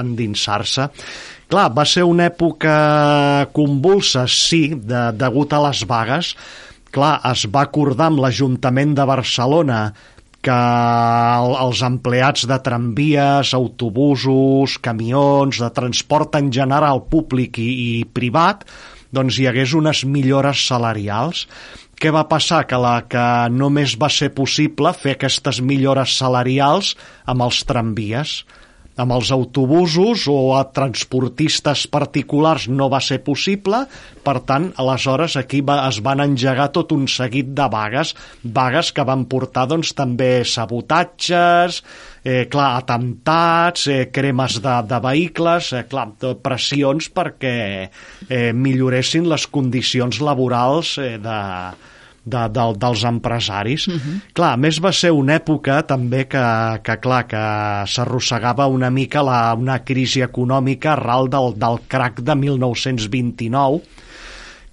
endinsar-se. 0.00 0.88
Clar, 1.52 1.68
va 1.76 1.84
ser 1.84 2.06
una 2.08 2.30
època 2.30 2.74
convulsa, 3.52 4.24
sí, 4.30 4.70
de, 4.72 5.10
degut 5.20 5.52
a 5.52 5.60
les 5.66 5.82
vagues. 5.88 6.32
Clar, 6.92 7.18
es 7.28 7.44
va 7.52 7.66
acordar 7.66 8.08
amb 8.08 8.22
l'Ajuntament 8.24 8.94
de 8.96 9.04
Barcelona 9.08 9.82
que 10.42 10.54
el, 10.54 11.52
els 11.62 11.82
empleats 11.86 12.46
de 12.50 12.58
tramvies, 12.66 13.52
autobusos, 13.54 14.78
camions, 14.82 15.60
de 15.62 15.70
transport 15.76 16.40
en 16.40 16.50
general 16.54 17.04
públic 17.12 17.60
i, 17.62 17.68
i 17.70 17.90
privat, 18.04 18.66
doncs 19.14 19.38
hi 19.38 19.46
hagués 19.48 19.76
unes 19.78 20.02
millores 20.08 20.64
salarials. 20.66 21.46
Què 22.02 22.10
va 22.10 22.24
passar? 22.26 22.64
Que, 22.66 22.78
la, 22.82 22.96
que 23.06 23.24
només 23.54 23.92
va 23.94 24.08
ser 24.10 24.32
possible 24.34 24.90
fer 24.98 25.12
aquestes 25.14 25.60
millores 25.62 26.16
salarials 26.18 26.96
amb 27.30 27.46
els 27.46 27.62
tramvies 27.68 28.40
amb 29.00 29.14
els 29.14 29.30
autobusos 29.32 30.26
o 30.28 30.52
a 30.56 30.62
transportistes 30.74 31.86
particulars 31.88 32.66
no 32.68 32.90
va 32.92 33.00
ser 33.00 33.22
possible, 33.24 33.84
per 34.22 34.34
tant, 34.48 34.68
aleshores 34.82 35.38
aquí 35.40 35.62
va, 35.64 35.78
es 35.88 36.02
van 36.04 36.20
engegar 36.24 36.68
tot 36.76 36.92
un 36.92 37.06
seguit 37.08 37.54
de 37.56 37.68
vagues, 37.72 38.12
vagues 38.44 38.92
que 38.92 39.06
van 39.08 39.24
portar 39.32 39.64
doncs, 39.70 39.94
també 39.96 40.42
sabotatges, 40.44 41.80
eh, 42.24 42.44
clar, 42.52 42.68
atemptats, 42.82 43.86
eh, 43.88 44.02
cremes 44.12 44.60
de, 44.60 44.76
de 44.90 45.00
vehicles, 45.08 45.72
eh, 45.72 45.86
clar, 45.88 46.10
pressions 46.44 47.08
perquè 47.16 47.56
eh, 47.88 48.52
milloressin 48.52 49.24
les 49.32 49.48
condicions 49.48 50.20
laborals 50.20 50.98
eh, 51.00 51.16
de, 51.22 51.40
de, 52.24 52.42
de, 52.48 52.66
dels 52.78 53.04
empresaris. 53.04 53.88
Uh 53.88 53.94
-huh. 53.94 54.20
Clar, 54.32 54.52
a 54.52 54.56
més 54.56 54.78
va 54.80 54.92
ser 54.92 55.10
una 55.10 55.36
època 55.36 55.82
també 55.86 56.26
que, 56.28 56.44
que 56.82 56.96
clar, 56.96 57.26
que 57.26 57.42
s'arrossegava 57.86 58.66
una 58.66 58.90
mica 58.90 59.22
la, 59.22 59.54
una 59.54 59.78
crisi 59.84 60.20
econòmica 60.20 60.92
arral 60.92 61.28
del, 61.28 61.54
del 61.56 61.78
crac 61.88 62.20
de 62.20 62.34
1929, 62.34 63.80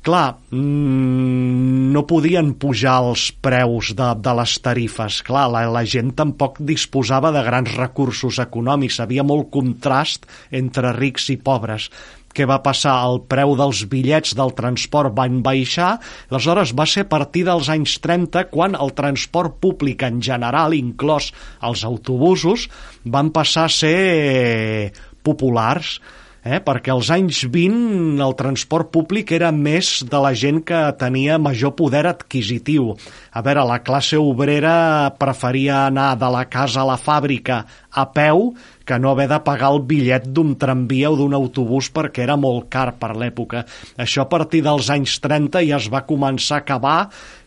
clar, 0.02 0.38
mmm, 0.52 1.92
no 1.92 2.06
podien 2.08 2.54
pujar 2.54 3.04
els 3.04 3.32
preus 3.32 3.94
de, 3.96 4.16
de 4.16 4.34
les 4.34 4.60
tarifes. 4.62 5.22
Clar, 5.28 5.50
la, 5.52 5.66
la 5.70 5.84
gent 5.86 6.14
tampoc 6.16 6.60
disposava 6.60 7.32
de 7.32 7.44
grans 7.44 7.76
recursos 7.76 8.40
econòmics. 8.40 9.00
Havia 9.00 9.24
molt 9.24 9.50
contrast 9.50 10.26
entre 10.52 10.94
rics 10.94 11.30
i 11.30 11.38
pobres 11.38 11.90
què 12.36 12.46
va 12.50 12.60
passar? 12.66 12.96
El 13.08 13.22
preu 13.32 13.56
dels 13.60 13.82
bitllets 13.92 14.36
del 14.38 14.54
transport 14.58 15.16
van 15.18 15.42
baixar, 15.46 15.96
aleshores 16.30 16.76
va 16.78 16.86
ser 16.90 17.06
a 17.08 17.10
partir 17.12 17.46
dels 17.48 17.70
anys 17.74 17.98
30 18.04 18.46
quan 18.54 18.78
el 18.80 18.94
transport 18.98 19.58
públic 19.64 20.06
en 20.08 20.22
general, 20.26 20.76
inclòs 20.78 21.32
els 21.66 21.84
autobusos, 21.88 22.68
van 23.06 23.34
passar 23.36 23.68
a 23.68 23.76
ser 23.80 24.94
populars. 25.26 25.98
Eh? 26.44 26.60
perquè 26.64 26.94
als 26.94 27.10
anys 27.14 27.44
20 27.52 28.22
el 28.24 28.36
transport 28.40 28.92
públic 28.94 29.34
era 29.36 29.52
més 29.56 30.00
de 30.08 30.22
la 30.22 30.34
gent 30.38 30.62
que 30.66 30.80
tenia 31.00 31.40
major 31.42 31.76
poder 31.78 32.06
adquisitiu. 32.10 32.94
A 33.32 33.44
veure, 33.46 33.66
la 33.68 33.80
classe 33.86 34.20
obrera 34.20 35.14
preferia 35.20 35.86
anar 35.88 36.16
de 36.20 36.30
la 36.32 36.46
casa 36.50 36.84
a 36.84 36.90
la 36.92 37.00
fàbrica 37.00 37.64
a 37.90 38.06
peu 38.14 38.54
que 38.86 38.98
no 38.98 39.12
haver 39.12 39.28
de 39.30 39.38
pagar 39.46 39.70
el 39.74 39.84
bitllet 39.86 40.26
d'un 40.34 40.56
tramvia 40.58 41.12
o 41.12 41.18
d'un 41.18 41.36
autobús 41.38 41.92
perquè 41.94 42.24
era 42.26 42.38
molt 42.42 42.70
car 42.74 42.96
per 42.98 43.12
l'època. 43.14 43.66
Això 44.02 44.26
a 44.26 44.30
partir 44.32 44.64
dels 44.66 44.90
anys 44.90 45.20
30 45.22 45.62
ja 45.68 45.78
es 45.78 45.90
va 45.94 46.08
començar 46.10 46.58
a 46.58 46.66
acabar 46.66 47.00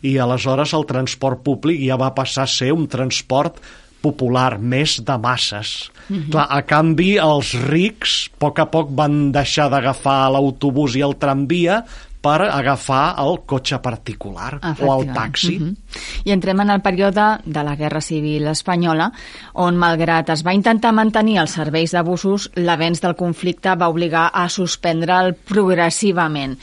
i 0.06 0.18
aleshores 0.22 0.74
el 0.78 0.86
transport 0.86 1.42
públic 1.42 1.82
ja 1.82 1.98
va 1.98 2.12
passar 2.14 2.46
a 2.46 2.52
ser 2.52 2.70
un 2.74 2.86
transport 2.90 3.58
popular, 4.02 4.58
més 4.58 4.98
de 5.04 5.18
masses. 5.18 5.90
Mm 6.08 6.16
-hmm. 6.16 6.30
Clar, 6.30 6.46
a 6.50 6.62
canvi, 6.62 7.16
els 7.16 7.54
rics 7.68 8.30
a 8.32 8.36
poc 8.38 8.58
a 8.58 8.66
poc 8.66 8.88
van 8.90 9.32
deixar 9.32 9.70
d'agafar 9.70 10.30
l'autobús 10.30 10.96
i 10.96 11.02
el 11.02 11.16
tramvia 11.16 11.84
per 12.22 12.38
agafar 12.46 13.16
el 13.18 13.40
cotxe 13.50 13.80
particular 13.82 14.60
o 14.78 14.92
el 14.94 15.12
taxi. 15.12 15.58
Mm 15.58 15.66
-hmm. 15.66 15.76
I 16.24 16.30
entrem 16.30 16.60
en 16.60 16.70
el 16.70 16.80
període 16.80 17.38
de 17.44 17.62
la 17.64 17.74
Guerra 17.76 18.00
Civil 18.00 18.46
Espanyola, 18.46 19.12
on, 19.54 19.76
malgrat 19.76 20.28
es 20.28 20.44
va 20.46 20.54
intentar 20.54 20.92
mantenir 20.92 21.38
els 21.38 21.50
serveis 21.50 21.90
de 21.90 22.02
busos, 22.02 22.50
l'avenç 22.54 23.00
del 23.00 23.16
conflicte 23.16 23.74
va 23.74 23.88
obligar 23.88 24.30
a 24.32 24.48
suspendre'l 24.48 25.34
progressivament. 25.34 26.58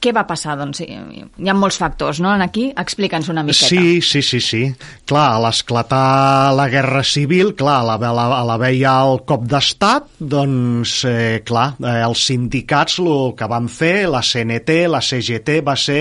Què 0.00 0.14
va 0.16 0.22
passar? 0.24 0.54
Doncs 0.56 0.80
hi 0.80 1.48
ha 1.50 1.54
molts 1.56 1.76
factors, 1.76 2.22
no? 2.24 2.30
Aquí 2.40 2.70
explica'ns 2.82 3.28
una 3.28 3.42
miqueta. 3.44 3.68
Sí, 3.68 4.00
sí, 4.00 4.22
sí, 4.24 4.40
sí. 4.40 4.60
Clar, 5.04 5.26
a 5.34 5.42
l'esclatar 5.44 6.54
la 6.56 6.66
Guerra 6.72 7.02
Civil, 7.04 7.52
clar, 7.58 7.82
a 7.82 7.98
la, 7.98 8.24
a 8.38 8.40
la 8.48 8.56
veia 8.62 8.94
el 9.04 9.20
cop 9.28 9.44
d'estat, 9.50 10.08
doncs, 10.32 10.94
eh, 11.04 11.42
clar, 11.44 11.66
eh, 11.84 11.98
els 12.06 12.24
sindicats 12.30 12.96
el 13.04 13.34
que 13.36 13.50
van 13.52 13.68
fer, 13.68 14.08
la 14.08 14.24
CNT, 14.24 14.78
la 14.88 15.02
CGT, 15.04 15.60
va 15.68 15.76
ser 15.76 16.00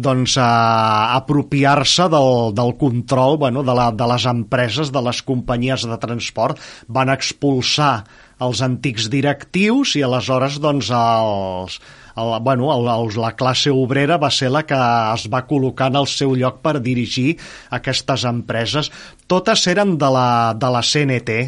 doncs, 0.00 0.38
a, 0.40 1.12
apropiar-se 1.20 2.08
del, 2.08 2.56
del 2.56 2.76
control 2.80 3.36
bueno, 3.44 3.66
de, 3.68 3.76
la, 3.76 3.90
de 3.92 4.10
les 4.14 4.28
empreses, 4.32 4.96
de 4.96 5.04
les 5.10 5.20
companyies 5.28 5.84
de 5.92 6.00
transport, 6.00 6.60
van 6.88 7.12
expulsar 7.12 7.94
els 8.40 8.64
antics 8.64 9.10
directius 9.12 9.98
i 10.00 10.08
aleshores 10.08 10.56
doncs, 10.64 10.88
els, 10.96 11.82
el, 12.20 12.34
bueno, 12.42 12.70
el, 12.74 12.88
el, 12.92 13.16
la 13.20 13.32
classe 13.36 13.70
obrera 13.70 14.18
va 14.18 14.30
ser 14.30 14.50
la 14.52 14.64
que 14.66 14.78
es 15.14 15.26
va 15.32 15.46
col·locar 15.48 15.90
en 15.90 16.00
el 16.02 16.08
seu 16.10 16.36
lloc 16.36 16.60
per 16.64 16.78
dirigir 16.84 17.34
aquestes 17.70 18.26
empreses. 18.28 18.92
Totes 19.26 19.66
eren 19.70 19.96
de 19.98 20.10
la, 20.12 20.28
de 20.54 20.70
la 20.70 20.82
CNT, 20.84 21.38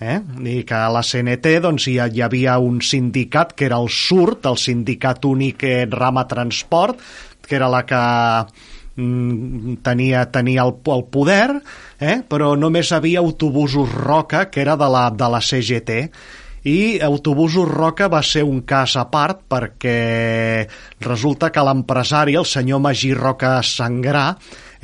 eh? 0.00 0.18
i 0.44 0.62
que 0.66 0.76
a 0.76 0.90
la 0.92 1.02
CNT 1.02 1.58
doncs, 1.64 1.88
hi, 1.88 1.98
hi 1.98 2.22
havia 2.24 2.58
un 2.62 2.80
sindicat 2.82 3.54
que 3.56 3.68
era 3.68 3.80
el 3.82 3.90
SURT, 3.90 4.46
el 4.50 4.60
Sindicat 4.60 5.24
Únic 5.24 5.64
Rama 5.90 6.26
Transport, 6.28 7.00
que 7.44 7.56
era 7.56 7.68
la 7.68 7.84
que 7.86 8.00
mm, 9.00 9.76
tenia, 9.84 10.24
tenia 10.32 10.64
el, 10.64 10.74
el 10.96 11.04
poder, 11.12 11.60
eh? 12.00 12.20
però 12.28 12.54
només 12.56 12.92
havia 12.92 13.22
autobusos 13.22 13.92
Roca, 13.94 14.48
que 14.50 14.64
era 14.64 14.76
de 14.80 14.88
la, 14.90 15.10
de 15.10 15.30
la 15.30 15.40
CGT, 15.40 16.00
i 16.64 16.98
Autobusos 17.04 17.68
Roca 17.68 18.08
va 18.08 18.22
ser 18.24 18.42
un 18.48 18.62
cas 18.64 18.96
a 18.96 19.04
part 19.12 19.42
perquè 19.52 20.64
resulta 21.04 21.50
que 21.52 21.64
l'empresari, 21.64 22.38
el 22.40 22.48
senyor 22.48 22.80
Magí 22.80 23.12
Roca 23.14 23.58
Sangrà, 23.60 24.30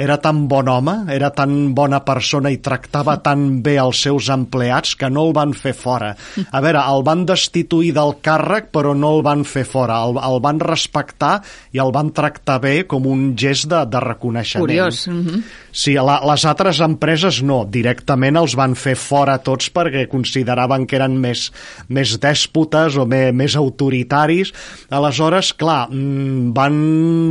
era 0.01 0.17
tan 0.23 0.47
bon 0.49 0.69
home, 0.69 0.95
era 1.13 1.31
tan 1.37 1.75
bona 1.77 2.01
persona 2.07 2.51
i 2.53 2.59
tractava 2.65 3.19
tan 3.25 3.61
bé 3.65 3.77
els 3.83 4.01
seus 4.07 4.31
empleats 4.33 4.95
que 4.97 5.11
no 5.13 5.27
el 5.29 5.35
van 5.37 5.53
fer 5.53 5.75
fora. 5.77 6.15
A 6.57 6.63
veure, 6.65 6.81
el 6.81 7.05
van 7.07 7.27
destituir 7.29 7.93
del 7.97 8.17
càrrec 8.25 8.71
però 8.73 8.95
no 8.97 9.13
el 9.19 9.25
van 9.27 9.45
fer 9.45 9.67
fora, 9.69 10.01
el, 10.07 10.17
el 10.17 10.41
van 10.43 10.61
respectar 10.65 11.35
i 11.77 11.83
el 11.83 11.93
van 11.93 12.15
tractar 12.17 12.61
bé 12.65 12.75
com 12.89 13.07
un 13.11 13.35
gest 13.39 13.69
de, 13.71 13.85
de 13.91 14.01
reconeixement. 14.01 14.65
Curiós. 14.65 15.07
Mm 15.09 15.27
-hmm. 15.27 15.43
Sí, 15.73 15.95
la, 15.95 16.19
les 16.27 16.45
altres 16.49 16.81
empreses 16.83 17.43
no, 17.47 17.61
directament 17.71 18.37
els 18.37 18.57
van 18.59 18.75
fer 18.75 18.97
fora 18.99 19.39
tots 19.39 19.71
perquè 19.71 20.09
consideraven 20.11 20.87
que 20.87 20.97
eren 20.97 21.19
més, 21.21 21.53
més 21.89 22.17
dèspotes 22.19 22.97
o 22.97 23.07
més, 23.07 23.31
més 23.35 23.57
autoritaris. 23.57 24.53
Aleshores, 24.91 25.53
clar, 25.55 25.89
mm, 25.91 26.53
van 26.57 26.75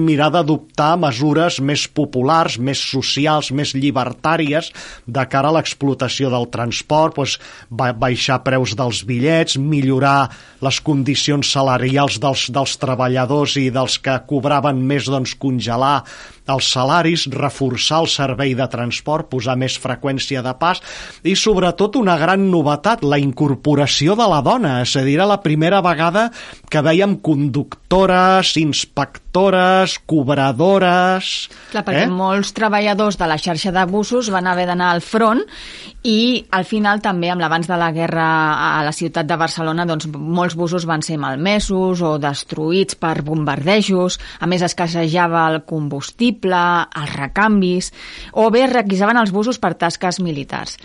mirar 0.05 0.29
d'adoptar 0.31 0.95
mesures 0.97 1.59
més 1.59 1.87
populars, 1.87 2.58
més 2.59 2.81
socials, 2.91 3.51
més 3.55 3.73
llibertàries 3.75 4.71
de 5.07 5.25
cara 5.31 5.49
a 5.51 5.57
l'explotació 5.57 6.31
del 6.33 6.49
transport, 6.53 7.17
doncs, 7.19 7.37
baixar 7.69 8.41
preus 8.45 8.75
dels 8.77 9.03
bitllets, 9.07 9.57
millorar 9.57 10.29
les 10.63 10.79
condicions 10.83 11.51
salarials 11.55 12.19
dels, 12.21 12.49
dels 12.53 12.75
treballadors 12.81 13.57
i 13.59 13.69
dels 13.73 13.97
que 14.03 14.17
cobraven 14.29 14.83
més, 14.85 15.07
doncs, 15.09 15.35
congelar 15.39 16.03
els 16.51 16.69
salaris, 16.73 17.27
reforçar 17.33 18.01
el 18.03 18.09
servei 18.11 18.55
de 18.57 18.67
transport, 18.71 19.29
posar 19.31 19.57
més 19.59 19.77
freqüència 19.81 20.43
de 20.45 20.53
pas 20.59 20.81
i 21.23 21.35
sobretot 21.37 21.99
una 21.99 22.17
gran 22.19 22.47
novetat, 22.51 23.03
la 23.03 23.19
incorporació 23.21 24.15
de 24.19 24.27
la 24.29 24.41
dona, 24.45 24.79
és 24.83 24.95
a 24.97 25.05
dir, 25.05 25.17
la 25.19 25.39
primera 25.43 25.81
vegada 25.85 26.29
que 26.71 26.83
veiem 26.85 27.17
conductores, 27.25 28.55
inspectores, 28.61 29.97
cobradores... 30.09 31.49
Clar, 31.69 31.83
perquè 31.85 32.05
eh? 32.07 32.11
molts 32.11 32.53
treballadors 32.57 33.19
de 33.19 33.29
la 33.29 33.37
xarxa 33.41 33.73
de 33.75 33.85
busos 33.89 34.31
van 34.33 34.47
haver 34.49 34.69
d'anar 34.69 34.93
al 34.93 35.03
front 35.05 35.43
i 36.03 36.45
al 36.55 36.63
final 36.63 37.01
també 37.03 37.27
amb 37.31 37.41
l'abans 37.43 37.67
de 37.67 37.75
la 37.75 37.89
guerra 37.91 38.25
a 38.79 38.83
la 38.87 38.93
ciutat 38.95 39.27
de 39.27 39.35
Barcelona 39.35 39.85
doncs 39.85 40.07
molts 40.07 40.55
busos 40.55 40.85
van 40.87 41.03
ser 41.03 41.17
malmesos 41.19 42.01
o 42.01 42.13
destruïts 42.21 42.95
per 42.95 43.19
bombardejos, 43.27 44.19
a 44.39 44.47
més 44.47 44.63
escassejava 44.63 45.47
el 45.51 45.63
combustible, 45.67 46.61
els 46.95 47.15
recanvis 47.17 47.91
o 48.31 48.47
bé 48.49 48.67
requisaven 48.71 49.19
els 49.19 49.33
busos 49.35 49.59
per 49.59 49.75
tasques 49.75 50.21
militars. 50.23 50.77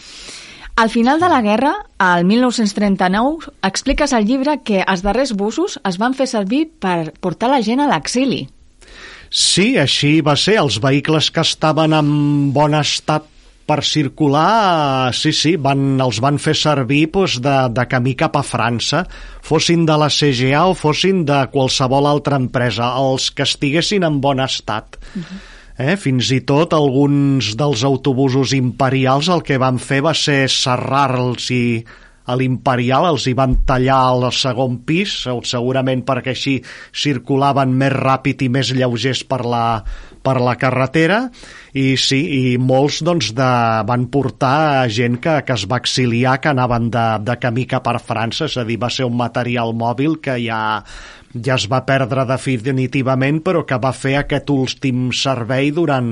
Al 0.74 0.90
final 0.90 1.20
de 1.20 1.28
la 1.30 1.40
guerra, 1.40 1.70
al 2.02 2.24
1939, 2.26 3.52
expliques 3.62 4.12
al 4.12 4.26
llibre 4.26 4.58
que 4.66 4.82
els 4.82 5.04
darrers 5.06 5.30
busos 5.38 5.78
es 5.86 6.00
van 6.02 6.18
fer 6.18 6.26
servir 6.26 6.66
per 6.82 7.12
portar 7.22 7.52
la 7.52 7.62
gent 7.62 7.78
a 7.78 7.86
l'exili. 7.86 8.48
Sí, 9.30 9.76
així 9.78 10.18
va 10.22 10.34
ser. 10.34 10.56
Els 10.58 10.80
vehicles 10.82 11.30
que 11.30 11.46
estaven 11.46 11.94
en 11.94 12.10
bon 12.54 12.74
estat 12.74 13.30
per 13.66 13.80
circular, 13.84 15.12
sí, 15.16 15.32
sí, 15.32 15.54
van, 15.56 15.96
els 16.00 16.20
van 16.20 16.38
fer 16.42 16.54
servir 16.58 17.06
doncs, 17.14 17.38
de, 17.44 17.56
de 17.72 17.86
camí 17.88 18.14
cap 18.20 18.36
a 18.36 18.44
França, 18.44 19.04
fossin 19.44 19.86
de 19.88 19.96
la 20.00 20.10
CGA 20.12 20.66
o 20.68 20.76
fossin 20.76 21.24
de 21.28 21.40
qualsevol 21.52 22.08
altra 22.10 22.40
empresa, 22.40 22.92
els 23.00 23.30
que 23.32 23.46
estiguessin 23.48 24.04
en 24.04 24.20
bon 24.20 24.40
estat. 24.44 24.98
Uh 25.14 25.22
-huh. 25.22 25.42
Eh? 25.74 25.96
Fins 25.98 26.30
i 26.30 26.40
tot 26.46 26.72
alguns 26.72 27.56
dels 27.58 27.82
autobusos 27.82 28.52
imperials 28.54 29.28
el 29.28 29.42
que 29.42 29.58
van 29.58 29.78
fer 29.78 30.02
va 30.02 30.14
ser 30.14 30.48
serrar-los 30.48 31.50
i 31.50 31.84
a 32.24 32.36
l'Imperial 32.36 33.08
els 33.10 33.26
hi 33.26 33.34
van 33.36 33.58
tallar 33.68 33.98
al 34.08 34.32
segon 34.32 34.78
pis, 34.86 35.26
segurament 35.44 36.04
perquè 36.06 36.32
així 36.32 36.62
circulaven 36.92 37.74
més 37.76 37.92
ràpid 37.92 38.46
i 38.46 38.48
més 38.48 38.72
lleugers 38.72 39.24
per 39.28 39.44
la, 39.44 39.84
per 40.24 40.38
la 40.40 40.56
carretera, 40.60 41.20
i 41.76 41.94
sí, 42.00 42.20
i 42.38 42.54
molts 42.58 43.02
doncs, 43.04 43.32
de, 43.36 43.50
van 43.88 44.06
portar 44.12 44.88
gent 44.88 45.20
que, 45.20 45.40
que 45.46 45.56
es 45.56 45.66
va 45.70 45.82
exiliar, 45.82 46.38
que 46.40 46.54
anaven 46.54 46.88
de, 46.94 47.04
de 47.26 47.36
camí 47.42 47.66
cap 47.70 47.90
a 47.90 47.98
França, 48.00 48.48
és 48.48 48.56
a 48.56 48.64
dir, 48.64 48.80
va 48.80 48.90
ser 48.92 49.06
un 49.08 49.18
material 49.20 49.76
mòbil 49.76 50.18
que 50.24 50.38
ja 50.46 50.62
ja 51.34 51.56
es 51.58 51.64
va 51.70 51.80
perdre 51.82 52.22
definitivament, 52.28 53.40
però 53.42 53.64
que 53.66 53.78
va 53.82 53.90
fer 53.90 54.14
aquest 54.20 54.50
últim 54.54 55.08
servei 55.10 55.72
durant 55.74 56.08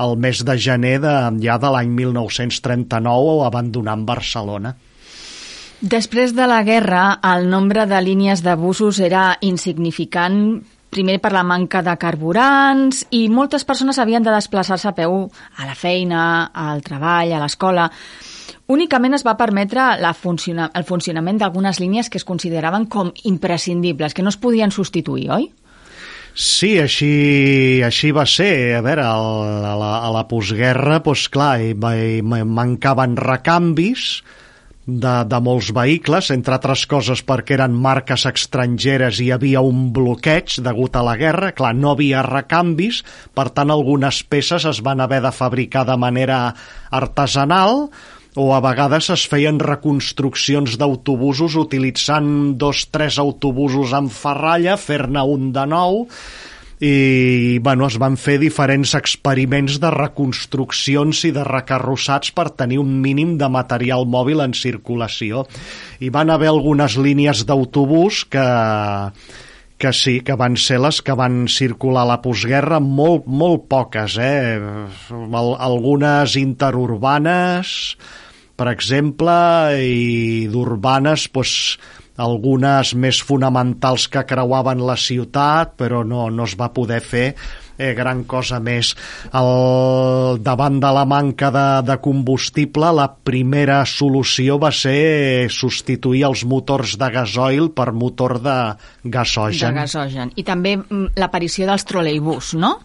el 0.00 0.16
mes 0.16 0.42
de 0.48 0.56
gener 0.56 0.96
de, 1.04 1.14
ja 1.44 1.58
de 1.60 1.72
l'any 1.72 1.92
1939 1.92 3.44
abandonant 3.46 4.06
Barcelona. 4.08 4.72
Després 5.80 6.32
de 6.32 6.46
la 6.48 6.62
guerra, 6.64 7.18
el 7.34 7.50
nombre 7.52 7.84
de 7.86 8.00
línies 8.00 8.40
de 8.42 8.54
busos 8.56 8.98
era 8.98 9.36
insignificant 9.44 10.64
primer 10.90 11.18
per 11.20 11.32
la 11.34 11.44
manca 11.44 11.82
de 11.84 11.94
carburants 12.00 13.04
i 13.16 13.26
moltes 13.28 13.66
persones 13.68 13.98
havien 13.98 14.24
de 14.24 14.32
desplaçar-se 14.34 14.88
a 14.88 14.94
peu 14.96 15.26
a 15.26 15.66
la 15.66 15.74
feina, 15.74 16.22
al 16.54 16.82
treball, 16.86 17.34
a 17.34 17.42
l'escola. 17.42 17.90
Únicament 18.72 19.14
es 19.14 19.22
va 19.26 19.36
permetre 19.38 19.92
la 20.02 20.12
funciona 20.14 20.70
el 20.74 20.86
funcionament 20.88 21.38
d'algunes 21.38 21.78
línies 21.82 22.10
que 22.10 22.18
es 22.18 22.26
consideraven 22.26 22.86
com 22.90 23.12
imprescindibles, 23.24 24.14
que 24.14 24.24
no 24.26 24.32
es 24.34 24.40
podien 24.40 24.74
substituir, 24.74 25.30
oi? 25.30 25.50
Sí, 26.36 26.74
així, 26.76 27.80
així 27.86 28.10
va 28.12 28.26
ser. 28.28 28.76
A 28.76 28.82
veure, 28.84 29.06
a 29.08 29.76
la, 29.80 29.92
a 30.04 30.10
la 30.12 30.26
postguerra, 30.28 30.98
doncs 31.04 31.30
clar, 31.32 31.54
hi, 31.64 31.72
hi 31.72 32.42
mancaven 32.44 33.16
recanvis, 33.16 34.20
de, 34.86 35.14
de 35.26 35.38
molts 35.42 35.72
vehicles, 35.74 36.30
entre 36.30 36.56
altres 36.56 36.86
coses 36.86 37.22
perquè 37.26 37.56
eren 37.58 37.74
marques 37.74 38.26
estrangeres 38.30 39.18
i 39.18 39.28
hi 39.28 39.32
havia 39.34 39.62
un 39.66 39.90
bloqueig 39.94 40.60
degut 40.62 40.96
a 40.96 41.02
la 41.06 41.16
guerra. 41.18 41.50
Clar, 41.56 41.74
no 41.74 41.92
havia 41.92 42.22
recanvis, 42.26 43.02
per 43.34 43.50
tant 43.56 43.74
algunes 43.74 44.22
peces 44.30 44.68
es 44.70 44.82
van 44.86 45.02
haver 45.02 45.20
de 45.26 45.34
fabricar 45.34 45.84
de 45.88 45.98
manera 45.98 46.40
artesanal 46.94 47.88
o 48.36 48.50
a 48.52 48.60
vegades 48.60 49.08
es 49.10 49.24
feien 49.32 49.58
reconstruccions 49.58 50.76
d'autobusos 50.78 51.56
utilitzant 51.56 52.58
dos, 52.60 52.84
tres 52.92 53.16
autobusos 53.18 53.94
en 53.96 54.10
ferralla, 54.12 54.76
fer-ne 54.76 55.24
un 55.24 55.48
de 55.56 55.64
nou, 55.72 56.04
i 56.80 57.58
bueno, 57.64 57.86
es 57.86 57.96
van 57.96 58.18
fer 58.20 58.36
diferents 58.42 58.92
experiments 58.98 59.78
de 59.80 59.90
reconstruccions 59.94 61.22
i 61.24 61.32
de 61.32 61.44
recarrossats 61.46 62.34
per 62.36 62.50
tenir 62.52 62.78
un 62.82 62.98
mínim 63.00 63.36
de 63.40 63.48
material 63.48 64.04
mòbil 64.04 64.44
en 64.44 64.52
circulació. 64.52 65.46
I 66.04 66.12
van 66.12 66.30
haver 66.30 66.50
algunes 66.52 66.98
línies 67.00 67.46
d'autobús 67.48 68.26
que, 68.28 68.44
que 69.78 69.92
sí, 69.96 70.20
que 70.20 70.36
van 70.36 70.60
ser 70.60 70.82
les 70.84 71.00
que 71.00 71.16
van 71.16 71.46
circular 71.48 72.04
a 72.04 72.12
la 72.12 72.20
postguerra, 72.20 72.80
molt, 72.80 73.24
molt 73.24 73.64
poques, 73.72 74.18
eh? 74.20 74.60
Algunes 75.32 76.36
interurbanes, 76.36 77.96
per 78.56 78.68
exemple, 78.72 79.36
i 79.80 80.46
d'urbanes, 80.52 81.30
doncs, 81.32 81.56
algunes 82.16 82.94
més 82.96 83.20
fonamentals 83.24 84.08
que 84.12 84.24
creuaven 84.28 84.82
la 84.86 84.96
ciutat, 85.00 85.76
però 85.76 86.02
no, 86.04 86.28
no 86.30 86.46
es 86.48 86.56
va 86.58 86.72
poder 86.72 87.02
fer 87.04 87.26
eh, 87.78 87.92
gran 87.94 88.24
cosa 88.24 88.60
més. 88.60 88.92
El, 89.36 90.40
davant 90.44 90.80
de 90.82 90.92
la 90.96 91.04
manca 91.08 91.50
de, 91.54 91.66
de 91.86 91.98
combustible, 92.02 92.90
la 92.96 93.08
primera 93.10 93.82
solució 93.88 94.58
va 94.62 94.72
ser 94.74 95.48
substituir 95.52 96.24
els 96.28 96.44
motors 96.48 96.96
de 97.00 97.10
gasoil 97.12 97.70
per 97.76 97.92
motor 97.92 98.38
de 98.44 98.56
gasogen. 99.04 99.74
De 99.74 99.82
gasogen. 99.82 100.32
I 100.36 100.46
també 100.46 100.76
mm, 100.78 101.16
l'aparició 101.20 101.68
dels 101.68 101.86
troleibús, 101.88 102.54
no? 102.58 102.76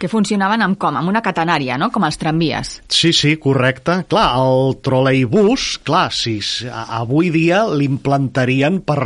Que 0.00 0.10
funcionaven 0.10 0.64
amb 0.64 0.78
com? 0.80 0.98
Amb 0.98 1.10
una 1.10 1.22
catenària, 1.24 1.78
no? 1.80 1.90
Com 1.94 2.06
els 2.08 2.20
tramvies. 2.20 2.78
Sí, 2.88 3.12
sí, 3.16 3.36
correcte. 3.40 4.02
Clar, 4.08 4.28
el 4.40 4.78
troleibús, 4.84 5.76
clar, 5.86 6.08
si 6.14 6.38
avui 6.68 7.32
dia 7.34 7.64
l'implantarien 7.68 8.80
per, 8.86 9.00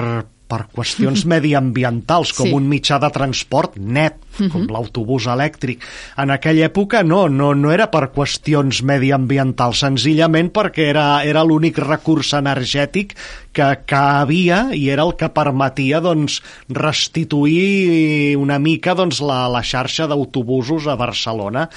per 0.52 0.66
qüestions 0.68 1.24
mediambientals, 1.32 2.34
com 2.36 2.50
sí. 2.50 2.54
un 2.56 2.68
mitjà 2.68 3.00
de 3.02 3.08
transport 3.14 3.78
net, 3.80 4.18
uh 4.20 4.44
-huh. 4.44 4.50
com 4.52 4.66
l'autobús 4.68 5.26
elèctric. 5.26 5.80
En 6.16 6.30
aquella 6.30 6.68
època 6.68 7.02
no, 7.02 7.28
no, 7.28 7.54
no 7.54 7.72
era 7.72 7.88
per 7.90 8.12
qüestions 8.12 8.82
mediambientals, 8.82 9.80
senzillament 9.80 10.52
perquè 10.52 10.88
era, 10.92 11.24
era 11.24 11.44
l'únic 11.44 11.78
recurs 11.78 12.32
energètic 12.32 13.16
que, 13.52 13.68
que 13.86 13.96
havia 13.96 14.68
i 14.72 14.88
era 14.88 15.04
el 15.04 15.14
que 15.16 15.28
permetia 15.28 16.00
doncs, 16.00 16.42
restituir 16.68 18.36
una 18.36 18.58
mica 18.58 18.94
doncs, 18.94 19.20
la, 19.20 19.48
la 19.48 19.62
xarxa 19.62 20.06
d'autobusos 20.06 20.86
a 20.86 20.96
Barcelona. 20.96 21.68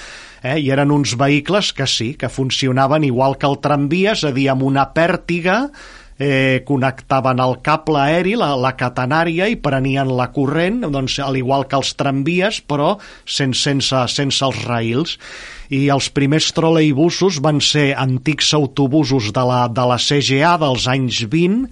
Eh? 0.43 0.59
I 0.59 0.71
eren 0.71 0.91
uns 0.91 1.15
vehicles 1.17 1.73
que 1.73 1.87
sí, 1.87 2.13
que 2.15 2.29
funcionaven 2.29 3.03
igual 3.03 3.37
que 3.37 3.47
el 3.47 3.59
tramvia, 3.59 4.15
és 4.15 4.23
a 4.23 4.31
dir, 4.31 4.49
amb 4.49 4.63
una 4.63 4.89
pèrtiga 4.93 5.69
eh, 6.19 6.63
connectaven 6.67 7.41
el 7.43 7.57
cable 7.65 7.99
aeri, 7.99 8.35
la, 8.39 8.53
la 8.59 8.73
catenària, 8.77 9.49
i 9.51 9.57
prenien 9.59 10.11
la 10.15 10.29
corrent, 10.35 10.81
doncs, 10.91 11.19
al 11.23 11.37
igual 11.39 11.67
que 11.67 11.79
els 11.79 11.93
tramvies, 11.99 12.61
però 12.63 12.95
sense, 13.25 13.61
sense, 13.65 14.05
sense 14.13 14.45
els 14.45 14.63
raïls. 14.67 15.17
I 15.73 15.87
els 15.89 16.11
primers 16.13 16.51
troleibusos 16.55 17.41
van 17.43 17.59
ser 17.63 17.93
antics 17.97 18.53
autobusos 18.53 19.31
de 19.35 19.45
la, 19.49 19.65
de 19.67 19.85
la 19.89 19.99
CGA 19.99 20.55
dels 20.61 20.87
anys 20.91 21.23
20, 21.31 21.69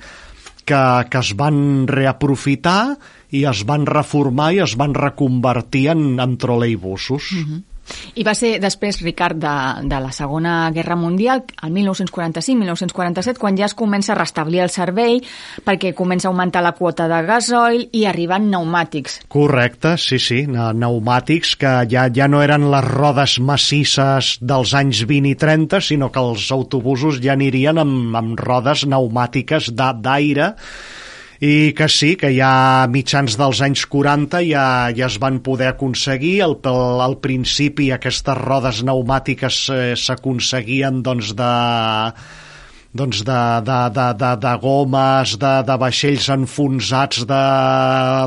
que, 0.64 0.84
que 1.12 1.20
es 1.20 1.34
van 1.38 1.86
reaprofitar 1.88 2.96
i 3.34 3.44
es 3.50 3.64
van 3.68 3.86
reformar 3.90 4.54
i 4.56 4.62
es 4.64 4.76
van 4.80 4.94
reconvertir 4.96 5.90
en, 5.94 6.20
en 6.24 6.38
troleibusos. 6.38 7.32
Mm 7.34 7.44
-hmm. 7.44 7.62
I 8.16 8.24
va 8.26 8.34
ser 8.38 8.58
després, 8.62 9.02
Ricard, 9.04 9.40
de, 9.42 9.54
de 9.90 10.00
la 10.04 10.12
Segona 10.16 10.70
Guerra 10.76 10.96
Mundial, 11.00 11.44
el 11.66 11.74
1945-1947, 11.76 13.40
quan 13.42 13.58
ja 13.60 13.68
es 13.68 13.76
comença 13.78 14.14
a 14.14 14.20
restablir 14.20 14.64
el 14.64 14.72
servei 14.74 15.20
perquè 15.66 15.94
comença 15.98 16.30
a 16.30 16.32
augmentar 16.32 16.64
la 16.64 16.74
quota 16.78 17.08
de 17.12 17.22
gasoil 17.28 17.88
i 17.92 18.06
arriben 18.10 18.48
pneumàtics. 18.50 19.20
Correcte, 19.34 19.96
sí, 20.02 20.20
sí, 20.22 20.44
pneumàtics 20.48 21.56
que 21.60 21.76
ja, 21.92 22.08
ja 22.14 22.30
no 22.30 22.44
eren 22.46 22.70
les 22.74 22.88
rodes 22.88 23.38
massisses 23.44 24.38
dels 24.42 24.74
anys 24.78 25.04
20 25.10 25.34
i 25.34 25.40
30, 25.40 25.84
sinó 25.84 26.12
que 26.14 26.24
els 26.24 26.50
autobusos 26.56 27.22
ja 27.24 27.36
anirien 27.38 27.82
amb, 27.82 28.14
amb 28.20 28.40
rodes 28.40 28.86
pneumàtiques 28.88 29.74
d'aire 29.76 30.54
i 31.44 31.74
que 31.76 31.90
sí, 31.92 32.14
que 32.16 32.30
ja 32.32 32.88
mitjans 32.88 33.36
dels 33.36 33.60
anys 33.66 33.84
40 33.92 34.40
ja, 34.48 34.68
ja 34.96 35.10
es 35.10 35.18
van 35.20 35.42
poder 35.44 35.74
aconseguir. 35.74 36.38
Al, 36.46 36.56
al 37.04 37.18
principi 37.24 37.90
aquestes 37.92 38.40
rodes 38.40 38.80
pneumàtiques 38.86 39.58
eh, 39.74 39.82
s'aconseguien 40.00 41.02
doncs, 41.04 41.34
de 41.36 41.52
doncs 42.94 43.24
de, 43.26 43.42
de, 43.68 43.80
de, 43.98 44.08
de, 44.22 44.32
de 44.46 44.54
gomes, 44.62 45.36
de, 45.42 45.54
de 45.68 45.78
vaixells 45.82 46.30
enfonsats 46.38 47.26
de, 47.28 47.44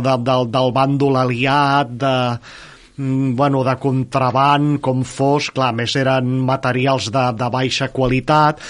de, 0.05 0.17
del, 0.27 0.51
del 0.53 0.73
bàndol 0.77 1.17
aliat, 1.23 1.97
de, 2.03 2.15
mm, 2.99 3.33
bueno, 3.39 3.63
de 3.65 3.79
contraband, 3.81 4.77
com 4.83 5.07
fos, 5.07 5.53
clar, 5.55 5.71
més 5.79 5.97
eren 5.97 6.37
materials 6.51 7.09
de, 7.15 7.29
de 7.39 7.53
baixa 7.55 7.93
qualitat, 7.95 8.61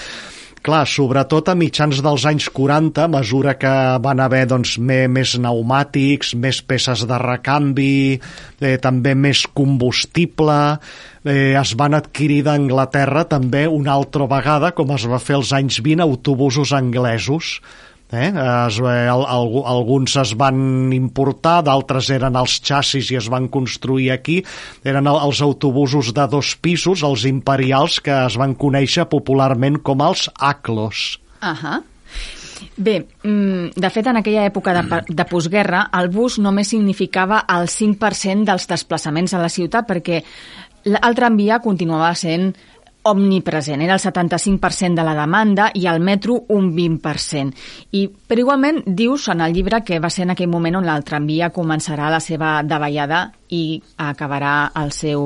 clar, 0.67 0.83
sobretot 0.89 1.47
a 1.47 1.55
mitjans 1.55 2.01
dels 2.03 2.25
anys 2.27 2.49
40, 2.51 3.05
a 3.05 3.11
mesura 3.11 3.55
que 3.59 3.71
van 4.03 4.19
haver 4.19 4.43
doncs, 4.51 4.75
més, 4.83 5.07
més 5.07 5.35
pneumàtics, 5.39 6.33
més 6.35 6.59
peces 6.67 7.05
de 7.07 7.19
recanvi, 7.21 8.17
eh, 8.59 8.75
també 8.83 9.15
més 9.15 9.45
combustible, 9.55 10.59
eh, 11.23 11.55
es 11.55 11.73
van 11.79 11.95
adquirir 11.95 12.41
d'Anglaterra 12.47 13.23
també 13.31 13.63
una 13.71 13.95
altra 13.95 14.27
vegada, 14.27 14.73
com 14.75 14.91
es 14.95 15.07
va 15.07 15.21
fer 15.23 15.39
als 15.39 15.55
anys 15.55 15.79
20, 15.85 16.03
autobusos 16.03 16.75
anglesos, 16.75 17.57
Eh? 18.11 18.29
Es, 18.31 18.79
eh, 18.79 19.09
alguns 19.11 20.15
es 20.15 20.31
van 20.39 20.93
importar, 20.95 21.59
d'altres 21.67 22.09
eren 22.15 22.39
els 22.39 22.59
xassis 22.63 23.11
i 23.11 23.19
es 23.19 23.27
van 23.29 23.49
construir 23.51 24.11
aquí. 24.15 24.39
Eren 24.83 25.07
el, 25.07 25.19
els 25.27 25.41
autobusos 25.43 26.13
de 26.15 26.27
dos 26.31 26.55
pisos, 26.61 27.03
els 27.03 27.27
imperials, 27.27 27.99
que 27.99 28.15
es 28.25 28.39
van 28.39 28.55
conèixer 28.55 29.09
popularment 29.11 29.81
com 29.83 30.01
els 30.07 30.29
ACLOS. 30.39 31.19
Uh 31.41 31.53
-huh. 31.53 31.83
Bé, 32.77 33.07
mm, 33.23 33.73
de 33.75 33.89
fet, 33.89 34.07
en 34.07 34.17
aquella 34.17 34.45
època 34.45 34.73
de, 34.73 35.03
de 35.09 35.25
postguerra, 35.25 35.89
el 35.93 36.09
bus 36.09 36.37
només 36.39 36.67
significava 36.67 37.43
el 37.47 37.67
5% 37.67 38.45
dels 38.45 38.67
desplaçaments 38.67 39.33
a 39.33 39.41
la 39.41 39.49
ciutat 39.49 39.87
perquè 39.87 40.23
el 40.85 41.15
tramvia 41.15 41.59
continuava 41.59 42.13
sent 42.15 42.55
omnipresent, 43.09 43.81
era 43.81 43.95
el 43.95 44.03
75% 44.03 44.99
de 44.99 45.05
la 45.07 45.15
demanda 45.17 45.69
i 45.73 45.87
el 45.87 45.99
metro 46.03 46.41
un 46.53 46.71
20%. 46.75 47.53
I, 47.91 48.05
però 48.07 48.43
igualment 48.43 48.83
dius 48.85 49.27
en 49.33 49.41
el 49.41 49.55
llibre 49.55 49.83
que 49.87 50.01
va 50.03 50.11
ser 50.13 50.27
en 50.27 50.35
aquell 50.35 50.51
moment 50.51 50.79
on 50.81 50.89
el 50.91 51.05
tramvia 51.07 51.51
començarà 51.55 52.11
la 52.13 52.21
seva 52.23 52.57
davallada 52.63 53.27
i 53.49 53.81
acabarà 53.97 54.71
el 54.81 54.91
seu, 54.95 55.23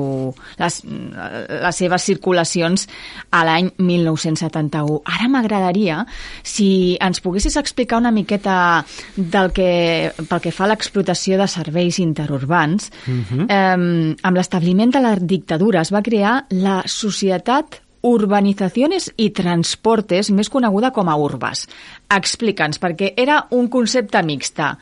les, 0.58 0.78
les 0.84 1.76
seves 1.76 2.06
circulacions 2.08 2.86
a 3.30 3.42
l'any 3.46 3.72
1971. 3.78 5.00
Ara 5.16 5.28
m'agradaria 5.32 6.02
si 6.42 6.96
ens 7.02 7.22
poguessis 7.24 7.56
explicar 7.60 8.00
una 8.02 8.14
miqueta 8.14 8.84
del 9.16 9.52
que, 9.54 10.12
pel 10.28 10.42
que 10.42 10.54
fa 10.54 10.66
a 10.66 10.72
l'explotació 10.72 11.38
de 11.40 11.48
serveis 11.48 11.98
interurbans. 11.98 12.90
Uh 13.06 13.22
-huh. 13.22 13.46
eh, 13.48 14.16
amb 14.22 14.36
l'establiment 14.36 14.92
de 14.92 15.00
la 15.00 15.16
dictadura 15.16 15.80
es 15.80 15.92
va 15.92 16.02
crear 16.02 16.46
la 16.50 16.82
Societat 16.86 17.82
Urbanizaciones 18.02 19.12
i 19.16 19.30
Transportes, 19.30 20.30
més 20.34 20.50
coneguda 20.50 20.90
com 20.90 21.08
a 21.08 21.16
Urbas. 21.16 21.68
Explica'ns, 22.10 22.80
perquè 22.82 23.12
era 23.16 23.46
un 23.50 23.68
concepte 23.68 24.22
mixta. 24.26 24.74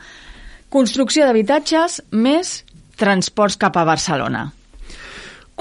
Construcció 0.73 1.27
d'habitatges 1.27 2.01
més 2.11 2.63
transports 3.01 3.57
cap 3.57 3.77
a 3.77 3.87
Barcelona. 3.87 4.47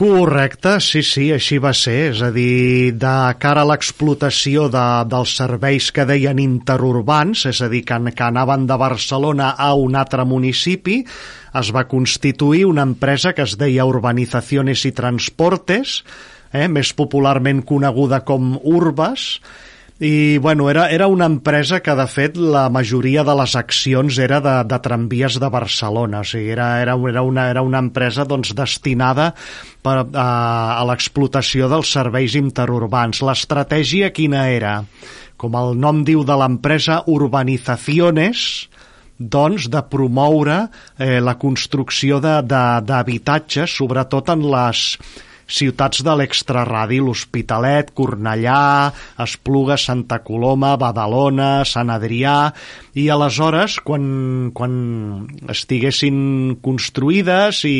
Correcte, 0.00 0.78
sí, 0.80 1.02
sí, 1.04 1.26
així 1.34 1.58
va 1.60 1.74
ser. 1.76 1.96
És 2.14 2.22
a 2.24 2.30
dir, 2.32 2.94
de 2.96 3.14
cara 3.42 3.66
a 3.66 3.68
l'explotació 3.68 4.70
de, 4.72 4.84
dels 5.12 5.34
serveis 5.36 5.90
que 5.92 6.06
deien 6.08 6.40
interurbans, 6.40 7.44
és 7.50 7.60
a 7.60 7.68
dir, 7.68 7.82
que, 7.84 7.98
que 8.16 8.24
anaven 8.24 8.64
de 8.70 8.78
Barcelona 8.80 9.50
a 9.60 9.74
un 9.76 9.98
altre 10.00 10.24
municipi, 10.24 11.02
es 11.60 11.72
va 11.76 11.84
constituir 11.90 12.64
una 12.70 12.86
empresa 12.88 13.34
que 13.36 13.44
es 13.44 13.58
deia 13.60 13.84
Urbanizaciones 13.84 14.86
i 14.88 14.94
Transportes, 14.96 15.98
eh, 16.52 16.64
més 16.68 16.94
popularment 16.96 17.60
coneguda 17.68 18.22
com 18.24 18.54
Urbas, 18.56 19.34
i 20.00 20.38
bueno, 20.38 20.70
era, 20.70 20.88
era 20.88 21.06
una 21.12 21.26
empresa 21.28 21.82
que 21.84 21.92
de 21.92 22.06
fet 22.08 22.38
la 22.40 22.70
majoria 22.72 23.20
de 23.20 23.34
les 23.36 23.52
accions 23.58 24.16
era 24.16 24.38
de, 24.40 24.54
de 24.64 24.78
tramvies 24.80 25.36
de 25.42 25.50
Barcelona, 25.52 26.22
o 26.24 26.24
sigui, 26.24 26.48
era, 26.54 26.70
era, 26.80 26.94
era, 27.10 27.20
una, 27.20 27.50
era 27.52 27.60
una 27.60 27.82
empresa 27.84 28.24
doncs, 28.24 28.54
destinada 28.56 29.34
per, 29.84 29.98
a, 30.16 30.26
a 30.80 30.88
l'explotació 30.88 31.68
dels 31.68 31.92
serveis 31.92 32.38
interurbans. 32.40 33.20
L'estratègia 33.28 34.08
quina 34.16 34.48
era? 34.48 34.78
Com 35.36 35.60
el 35.60 35.76
nom 35.76 36.00
diu 36.08 36.24
de 36.24 36.36
l'empresa, 36.40 37.02
Urbanizaciones, 37.04 38.70
doncs, 39.20 39.68
de 39.68 39.84
promoure 39.92 40.62
eh, 40.96 41.20
la 41.20 41.36
construcció 41.36 42.24
d'habitatges, 42.24 43.76
sobretot 43.76 44.32
en 44.32 44.48
les 44.48 44.86
ciutats 45.50 46.04
de 46.06 46.14
l'extraradi, 46.16 47.00
l'Hospitalet, 47.02 47.90
Cornellà, 47.96 48.90
Espluga, 49.20 49.76
Santa 49.80 50.20
Coloma, 50.24 50.76
Badalona, 50.80 51.50
Sant 51.68 51.90
Adrià, 51.92 52.36
i 52.98 53.08
aleshores, 53.10 53.78
quan, 53.86 54.04
quan 54.54 54.72
estiguessin 55.50 56.56
construïdes 56.62 57.64
i, 57.68 57.76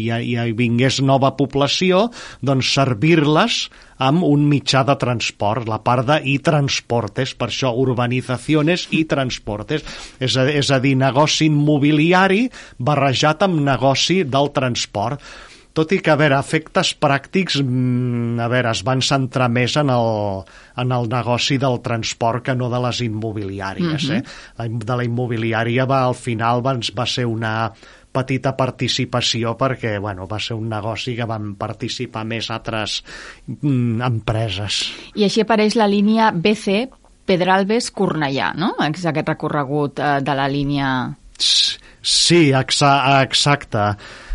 i, 0.00 0.10
i 0.10 0.56
vingués 0.56 1.00
nova 1.04 1.32
població, 1.38 2.08
doncs 2.44 2.74
servir-les 2.76 3.62
amb 4.00 4.24
un 4.24 4.46
mitjà 4.48 4.80
de 4.88 4.96
transport, 5.00 5.68
la 5.68 5.80
part 5.84 6.06
de 6.08 6.16
i 6.32 6.38
transportes, 6.44 7.34
per 7.36 7.50
això 7.50 7.74
urbanitzaciones 7.82 8.86
i 8.96 9.04
transportes, 9.08 9.84
és 10.20 10.36
a, 10.40 10.46
és 10.48 10.72
a 10.72 10.80
dir, 10.80 10.96
negoci 10.96 11.50
immobiliari 11.50 12.46
barrejat 12.78 13.44
amb 13.46 13.60
negoci 13.66 14.22
del 14.24 14.52
transport 14.56 15.20
tot 15.76 15.92
i 15.94 16.00
que, 16.02 16.10
a 16.12 16.18
veure, 16.18 16.38
efectes 16.38 16.92
pràctics, 16.98 17.60
mm, 17.62 18.40
a 18.42 18.48
veure, 18.50 18.72
es 18.74 18.82
van 18.86 19.02
centrar 19.02 19.48
més 19.52 19.76
en 19.80 19.92
el, 19.94 20.42
en 20.82 20.92
el 20.96 21.08
negoci 21.08 21.58
del 21.62 21.80
transport 21.84 22.44
que 22.48 22.54
no 22.54 22.70
de 22.72 22.80
les 22.86 23.00
immobiliàries. 23.06 24.04
Uh 24.04 24.10
-huh. 24.10 24.18
eh? 24.18 24.22
La, 24.58 24.68
de 24.68 24.96
la 24.96 25.04
immobiliària 25.04 25.86
va, 25.86 26.04
al 26.04 26.14
final 26.14 26.64
va, 26.66 26.78
va 26.96 27.06
ser 27.06 27.26
una 27.26 27.72
petita 28.12 28.56
participació 28.56 29.56
perquè 29.58 30.00
bueno, 30.00 30.26
va 30.26 30.40
ser 30.40 30.56
un 30.58 30.68
negoci 30.68 31.14
que 31.16 31.26
van 31.28 31.54
participar 31.54 32.24
més 32.24 32.50
altres 32.50 33.04
mm, 33.46 34.02
empreses. 34.02 34.92
I 35.14 35.24
així 35.24 35.40
apareix 35.40 35.76
la 35.76 35.86
línia 35.86 36.32
BC 36.32 36.88
Pedralbes-Cornellà, 37.30 38.54
no? 38.58 38.74
És 38.88 39.06
aquest 39.06 39.28
recorregut 39.28 40.00
eh, 40.02 40.18
de 40.26 40.34
la 40.34 40.48
línia... 40.50 40.88
Sí, 42.02 42.50
exa 42.56 43.22
exacte. 43.22 43.84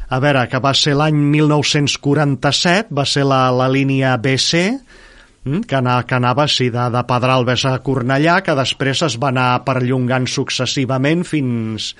A 0.10 0.20
veure, 0.22 0.44
que 0.52 0.62
va 0.62 0.74
ser 0.78 0.94
l'any 0.98 1.18
1947, 1.34 2.94
va 2.94 3.06
ser 3.10 3.26
la, 3.26 3.48
la 3.56 3.70
línia 3.72 4.14
BC, 4.22 4.66
mm, 5.46 5.64
que, 5.66 5.78
anava, 5.80 6.04
que 6.06 6.18
anava 6.20 6.46
sí, 6.52 6.70
de, 6.74 6.90
de 6.94 7.06
Pedralbes 7.10 7.66
a 7.66 7.78
Cornellà, 7.86 8.42
que 8.46 8.58
després 8.58 9.02
es 9.08 9.18
va 9.22 9.32
anar 9.34 9.50
perllongant 9.66 10.28
successivament 10.30 11.26
fins, 11.26 11.94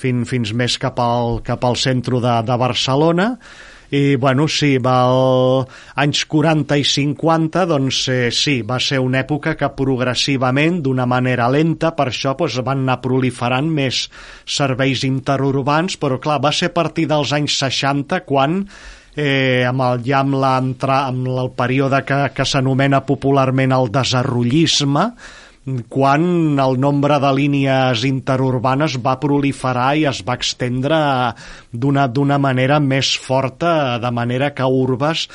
fins, 0.00 0.28
fins 0.30 0.54
més 0.56 0.78
cap 0.80 1.02
al, 1.04 1.42
cap 1.44 1.66
al 1.68 1.76
centre 1.76 2.22
de, 2.24 2.38
de 2.48 2.56
Barcelona 2.64 3.34
i 3.90 4.14
bueno, 4.16 4.46
sí, 4.48 4.76
va 4.78 4.96
al, 5.08 5.64
anys 6.02 6.22
40 6.30 6.78
i 6.78 6.84
50 6.86 7.64
doncs 7.70 8.04
eh, 8.12 8.20
sí, 8.34 8.60
va 8.66 8.78
ser 8.82 9.00
una 9.02 9.24
època 9.24 9.56
que 9.58 9.72
progressivament, 9.74 10.78
d'una 10.84 11.08
manera 11.10 11.48
lenta 11.50 11.90
per 11.98 12.10
això 12.10 12.36
doncs, 12.38 12.60
van 12.66 12.84
anar 12.84 13.00
proliferant 13.02 13.68
més 13.74 14.04
serveis 14.46 15.02
interurbans 15.08 15.98
però 16.00 16.20
clar, 16.22 16.38
va 16.42 16.54
ser 16.54 16.70
a 16.70 16.76
partir 16.76 17.08
dels 17.10 17.34
anys 17.34 17.58
60 17.64 18.22
quan 18.28 18.62
eh, 19.16 19.66
amb 19.66 19.82
el, 19.88 20.06
ja 20.06 20.22
amb, 20.22 20.38
amb 21.10 21.28
el 21.34 21.52
període 21.58 22.04
que, 22.06 22.22
que 22.34 22.46
s'anomena 22.46 23.02
popularment 23.06 23.74
el 23.74 23.90
desarrollisme 23.90 25.10
quan 25.88 26.58
el 26.58 26.78
nombre 26.80 27.18
de 27.22 27.32
línies 27.36 28.04
interurbanes 28.08 28.98
va 29.04 29.18
proliferar 29.22 29.90
i 29.96 30.06
es 30.10 30.22
va 30.26 30.36
extendre 30.38 31.00
d'una 31.72 32.38
manera 32.38 32.80
més 32.80 33.12
forta, 33.18 33.98
de 34.02 34.10
manera 34.10 34.52
que 34.54 34.64
Urbes 34.64 35.26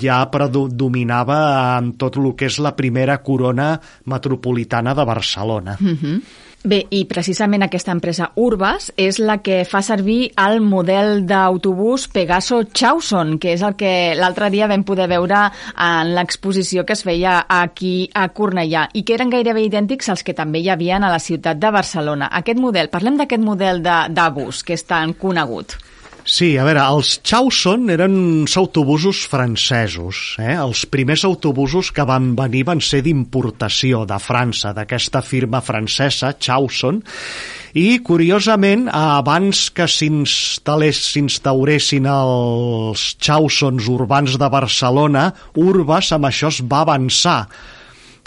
ja 0.00 0.22
predominava 0.30 1.40
en 1.78 1.94
tot 2.00 2.18
el 2.20 2.32
que 2.38 2.50
és 2.50 2.58
la 2.58 2.74
primera 2.76 3.20
corona 3.22 3.74
metropolitana 4.10 4.94
de 4.94 5.04
Barcelona. 5.04 5.76
Mm 5.80 5.98
-hmm. 6.00 6.20
Bé, 6.64 6.78
i 6.96 7.02
precisament 7.04 7.60
aquesta 7.66 7.92
empresa 7.92 8.30
Urbas 8.40 8.86
és 8.96 9.18
la 9.20 9.34
que 9.44 9.58
fa 9.68 9.82
servir 9.84 10.30
el 10.40 10.62
model 10.64 11.26
d'autobús 11.28 12.06
Pegaso 12.08 12.62
Chauson, 12.72 13.34
que 13.36 13.52
és 13.52 13.60
el 13.60 13.74
que 13.76 14.14
l'altre 14.16 14.48
dia 14.48 14.64
vam 14.70 14.80
poder 14.88 15.04
veure 15.10 15.42
en 15.76 16.14
l'exposició 16.16 16.86
que 16.88 16.96
es 16.96 17.04
feia 17.04 17.42
aquí 17.52 18.08
a 18.16 18.30
Cornellà 18.32 18.86
i 18.96 19.02
que 19.04 19.12
eren 19.18 19.28
gairebé 19.28 19.66
idèntics 19.66 19.83
als 19.90 20.22
que 20.22 20.34
també 20.34 20.60
hi 20.60 20.70
havien 20.70 21.04
a 21.04 21.10
la 21.10 21.18
ciutat 21.18 21.58
de 21.58 21.70
Barcelona. 21.70 22.28
Aquest 22.32 22.58
model, 22.58 22.88
parlem 22.88 23.16
d'aquest 23.16 23.42
model 23.42 23.82
de, 23.82 24.08
de 24.08 24.30
bus 24.30 24.62
que 24.62 24.74
és 24.74 24.84
tan 24.84 25.14
conegut. 25.14 25.76
Sí, 26.24 26.54
a 26.56 26.64
veure, 26.64 26.80
els 26.80 27.18
Chauson 27.20 27.90
eren 27.92 28.14
uns 28.16 28.56
autobusos 28.56 29.26
francesos. 29.28 30.40
Eh? 30.40 30.56
Els 30.56 30.86
primers 30.88 31.20
autobusos 31.28 31.90
que 31.92 32.06
van 32.08 32.30
venir 32.38 32.62
van 32.64 32.80
ser 32.80 33.02
d'importació 33.04 34.06
de 34.08 34.16
França, 34.24 34.72
d'aquesta 34.72 35.20
firma 35.20 35.60
francesa, 35.60 36.32
Chauson, 36.40 37.02
i 37.76 38.00
curiosament, 38.00 38.88
abans 38.88 39.68
que 39.76 39.84
s'instauressin 39.84 42.08
els 42.08 43.04
Chausons 43.20 43.84
urbans 43.92 44.40
de 44.40 44.48
Barcelona, 44.48 45.28
Urbas 45.60 46.08
amb 46.16 46.32
això 46.32 46.48
es 46.48 46.64
va 46.64 46.88
avançar 46.88 47.42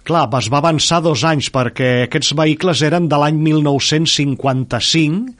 clar, 0.07 0.25
es 0.39 0.47
va 0.51 0.61
avançar 0.63 1.01
dos 1.03 1.23
anys 1.27 1.49
perquè 1.53 2.07
aquests 2.07 2.31
vehicles 2.37 2.81
eren 2.87 3.09
de 3.11 3.17
l'any 3.19 3.37
1955 3.49 5.35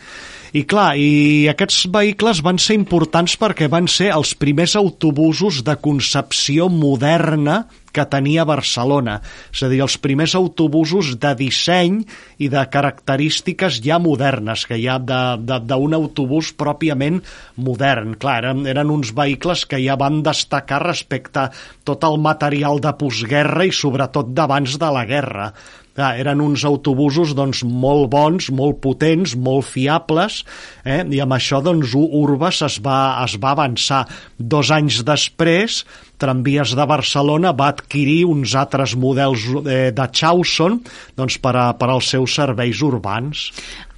i 0.58 0.64
clar, 0.68 0.96
i 0.96 1.48
aquests 1.52 1.88
vehicles 1.92 2.42
van 2.46 2.58
ser 2.62 2.76
importants 2.80 3.36
perquè 3.40 3.68
van 3.72 3.88
ser 3.92 4.10
els 4.16 4.34
primers 4.40 4.76
autobusos 4.80 5.64
de 5.68 5.76
concepció 5.84 6.70
moderna 6.72 7.66
que 7.98 8.06
tenia 8.10 8.46
Barcelona. 8.46 9.18
És 9.50 9.64
a 9.66 9.72
dir, 9.72 9.82
els 9.86 9.98
primers 10.02 10.36
autobusos 10.38 11.16
de 11.22 11.34
disseny 11.40 12.04
i 12.38 12.52
de 12.54 12.64
característiques 12.70 13.82
ja 13.86 13.98
modernes, 14.02 14.68
que 14.70 14.78
ja 14.82 15.00
d'un 15.02 15.98
autobús 15.98 16.54
pròpiament 16.58 17.24
modern. 17.58 18.14
Clar, 18.22 18.38
eren, 18.44 18.64
eren 18.70 18.94
uns 18.94 19.16
vehicles 19.18 19.66
que 19.66 19.82
ja 19.82 19.98
van 20.00 20.22
destacar 20.26 20.84
respecte 20.86 21.48
a 21.48 21.52
tot 21.88 22.06
el 22.06 22.22
material 22.22 22.82
de 22.84 22.94
postguerra 23.00 23.66
i 23.66 23.74
sobretot 23.74 24.32
d'abans 24.38 24.78
de 24.78 24.94
la 24.94 25.06
guerra. 25.10 25.52
Clar, 25.98 26.12
eren 26.22 26.44
uns 26.46 26.62
autobusos 26.62 27.32
doncs, 27.34 27.64
molt 27.66 28.12
bons, 28.14 28.52
molt 28.54 28.78
potents, 28.84 29.34
molt 29.34 29.66
fiables, 29.66 30.44
eh? 30.86 31.02
i 31.02 31.22
amb 31.24 31.34
això 31.34 31.58
doncs, 31.66 31.96
Urbas 31.98 32.62
es 32.68 32.78
va, 32.86 33.18
es 33.24 33.34
va 33.42 33.56
avançar. 33.56 34.04
Dos 34.38 34.70
anys 34.76 35.02
després, 35.08 35.80
Tramvies 36.18 36.74
de 36.78 36.86
Barcelona 36.90 37.54
va 37.58 37.72
adquirir 37.74 38.24
uns 38.26 38.56
altres 38.58 38.96
models 38.98 39.48
eh, 39.64 39.92
de 39.94 40.08
Chauson 40.12 40.80
doncs, 41.18 41.38
per, 41.42 41.56
a, 41.56 41.68
per 41.78 41.92
als 41.94 42.14
seus 42.16 42.38
serveis 42.40 42.82
urbans. 42.86 43.50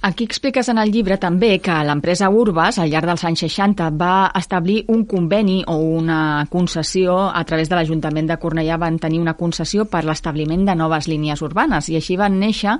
Aquí 0.02 0.24
expliques 0.24 0.64
en 0.72 0.78
el 0.80 0.88
llibre 0.88 1.18
també 1.20 1.58
que 1.60 1.74
l'empresa 1.84 2.30
Urbas, 2.32 2.78
al 2.80 2.88
llarg 2.88 3.04
dels 3.10 3.24
anys 3.28 3.42
60, 3.44 3.90
va 4.00 4.30
establir 4.38 4.86
un 4.88 5.02
conveni 5.04 5.58
o 5.68 5.74
una 5.76 6.46
concessió 6.48 7.18
a 7.28 7.42
través 7.44 7.68
de 7.68 7.76
l'Ajuntament 7.76 8.30
de 8.30 8.38
Cornellà 8.40 8.78
van 8.80 8.96
tenir 8.96 9.20
una 9.20 9.34
concessió 9.36 9.84
per 9.84 10.06
l'establiment 10.08 10.64
de 10.64 10.72
noves 10.80 11.04
línies 11.04 11.42
urbanes 11.44 11.90
i 11.92 11.98
així 11.98 12.16
van 12.16 12.38
néixer 12.40 12.78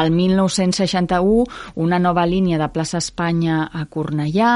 al 0.00 0.08
1961 0.16 1.44
una 1.84 1.98
nova 2.00 2.24
línia 2.24 2.56
de 2.56 2.70
plaça 2.72 3.02
Espanya 3.04 3.66
a 3.68 3.84
Cornellà, 3.84 4.54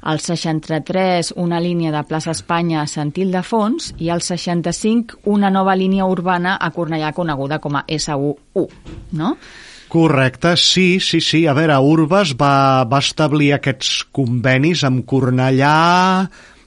al 0.00 0.24
63 0.24 1.34
una 1.36 1.60
línia 1.60 1.92
de 1.92 2.00
plaça 2.08 2.32
Espanya 2.32 2.80
a 2.80 2.88
Sant 2.88 3.12
Ildefons 3.12 3.61
i 3.98 4.08
al 4.10 4.22
65 4.22 5.22
una 5.32 5.50
nova 5.50 5.74
línia 5.78 6.06
urbana 6.06 6.56
a 6.60 6.70
Cornellà 6.74 7.12
coneguda 7.16 7.60
com 7.62 7.76
a 7.78 7.84
SU1, 7.88 8.66
no? 9.18 9.36
Correcte, 9.92 10.56
sí, 10.56 11.00
sí, 11.00 11.20
sí. 11.20 11.42
A 11.46 11.52
veure, 11.52 11.76
Urbas 11.76 12.30
va, 12.40 12.80
va 12.88 13.02
establir 13.04 13.50
aquests 13.52 14.06
convenis 14.08 14.86
amb 14.88 15.02
Cornellà, 15.04 15.74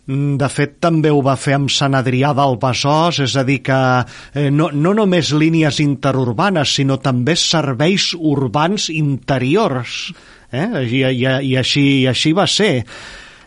mm, 0.05 0.35
de 0.37 0.49
fet, 0.53 0.75
també 0.77 1.09
ho 1.09 1.23
va 1.25 1.33
fer 1.33 1.55
amb 1.57 1.73
Sant 1.73 1.97
Adrià 1.97 2.35
del 2.37 2.59
Besòs, 2.61 3.23
és 3.25 3.33
a 3.33 3.43
dir 3.47 3.63
que 3.65 3.79
eh, 4.05 4.51
no, 4.53 4.69
no 4.69 4.93
només 4.93 5.33
línies 5.33 5.81
interurbanes, 5.81 6.75
sinó 6.77 6.99
també 7.01 7.33
serveis 7.33 8.11
urbans 8.13 8.91
interiors. 8.93 10.11
Eh? 10.53 10.69
I, 10.85 11.01
i, 11.09 11.25
i, 11.25 11.55
així, 11.57 11.87
I 12.03 12.09
així 12.13 12.37
va 12.37 12.45
ser. 12.45 12.83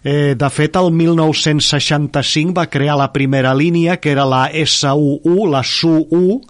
Eh, 0.05 0.35
de 0.39 0.51
fet, 0.51 0.77
el 0.79 0.93
1965 0.93 2.55
va 2.55 2.69
crear 2.71 2.97
la 2.99 3.13
primera 3.13 3.55
línia, 3.55 3.99
que 3.99 4.13
era 4.13 4.25
la 4.27 4.47
SU1, 4.53 5.51
la 5.51 5.63
SU1, 5.63 6.41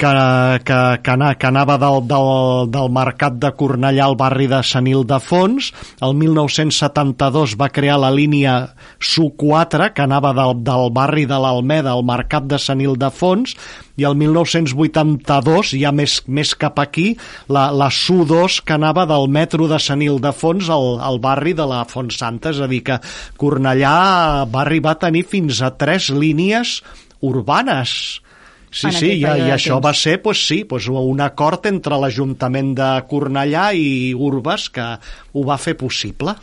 que, 0.00 0.60
que, 0.64 0.80
que, 1.04 1.34
que 1.36 1.46
anava 1.46 1.76
del, 1.80 2.00
del, 2.08 2.70
del 2.72 2.88
mercat 2.94 3.36
de 3.42 3.50
Cornellà 3.56 4.06
al 4.06 4.16
barri 4.16 4.46
de 4.48 4.62
Sant 4.64 4.88
Ildefons. 4.88 5.70
El 6.00 6.16
1972 6.16 7.56
va 7.60 7.68
crear 7.68 7.98
la 8.00 8.12
línia 8.14 8.54
SU4, 8.96 9.90
que 9.92 10.06
anava 10.06 10.32
del, 10.36 10.56
del 10.64 10.88
barri 10.96 11.26
de 11.28 11.36
l'Almeda 11.42 11.92
al 11.92 12.06
mercat 12.08 12.48
de 12.48 12.58
Sant 12.62 12.80
Ildefons, 12.80 13.56
i 14.00 14.06
el 14.08 14.16
1982, 14.16 15.74
ja 15.82 15.92
més, 15.92 16.16
més 16.24 16.54
cap 16.56 16.80
aquí, 16.80 17.10
la, 17.52 17.68
la 17.76 17.90
SU2 17.92 18.62
que 18.64 18.78
anava 18.78 19.04
del 19.10 19.28
metro 19.28 19.68
de 19.68 19.82
Sant 19.82 20.00
Ildefons 20.06 20.72
al, 20.72 20.94
al 21.04 21.20
barri 21.20 21.52
de 21.58 21.68
la 21.68 21.84
Font 21.90 22.08
Santa, 22.16 22.54
és 22.54 22.64
a 22.64 22.70
dir 22.70 22.80
que 22.88 22.96
Cornellà 23.36 24.48
va 24.48 24.64
arribar 24.64 24.96
a 24.96 25.02
tenir 25.04 25.26
fins 25.28 25.60
a 25.60 25.74
tres 25.76 26.08
línies 26.08 26.78
urbanes 27.20 28.22
Sí, 28.70 28.92
sí, 28.94 29.08
i, 29.18 29.24
i 29.26 29.50
això 29.50 29.80
va 29.82 29.92
ser, 29.96 30.20
pues, 30.22 30.44
sí, 30.46 30.62
pues, 30.64 30.86
un 30.88 31.20
acord 31.24 31.66
entre 31.66 31.98
l'Ajuntament 31.98 32.74
de 32.78 32.90
Cornellà 33.10 33.72
i 33.74 34.12
Urbes 34.14 34.68
que 34.70 34.92
ho 35.34 35.46
va 35.46 35.58
fer 35.58 35.74
possible. 35.78 36.36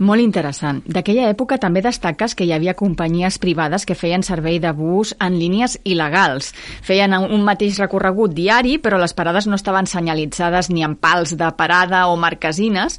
Molt 0.00 0.22
interessant. 0.24 0.78
D'aquella 0.88 1.26
època 1.28 1.58
també 1.60 1.82
destaques 1.84 2.32
que 2.34 2.46
hi 2.48 2.54
havia 2.56 2.72
companyies 2.72 3.36
privades 3.38 3.84
que 3.84 3.94
feien 3.94 4.22
servei 4.24 4.56
de 4.58 4.70
bus 4.72 5.10
en 5.20 5.34
línies 5.36 5.76
il·legals. 5.84 6.54
Feien 6.86 7.12
un 7.20 7.44
mateix 7.44 7.76
recorregut 7.82 8.32
diari, 8.32 8.78
però 8.80 8.96
les 8.96 9.12
parades 9.12 9.44
no 9.46 9.58
estaven 9.60 9.86
senyalitzades 9.90 10.70
ni 10.72 10.86
amb 10.86 10.96
pals 11.04 11.34
de 11.36 11.50
parada 11.58 12.06
o 12.08 12.16
marquesines 12.16 12.96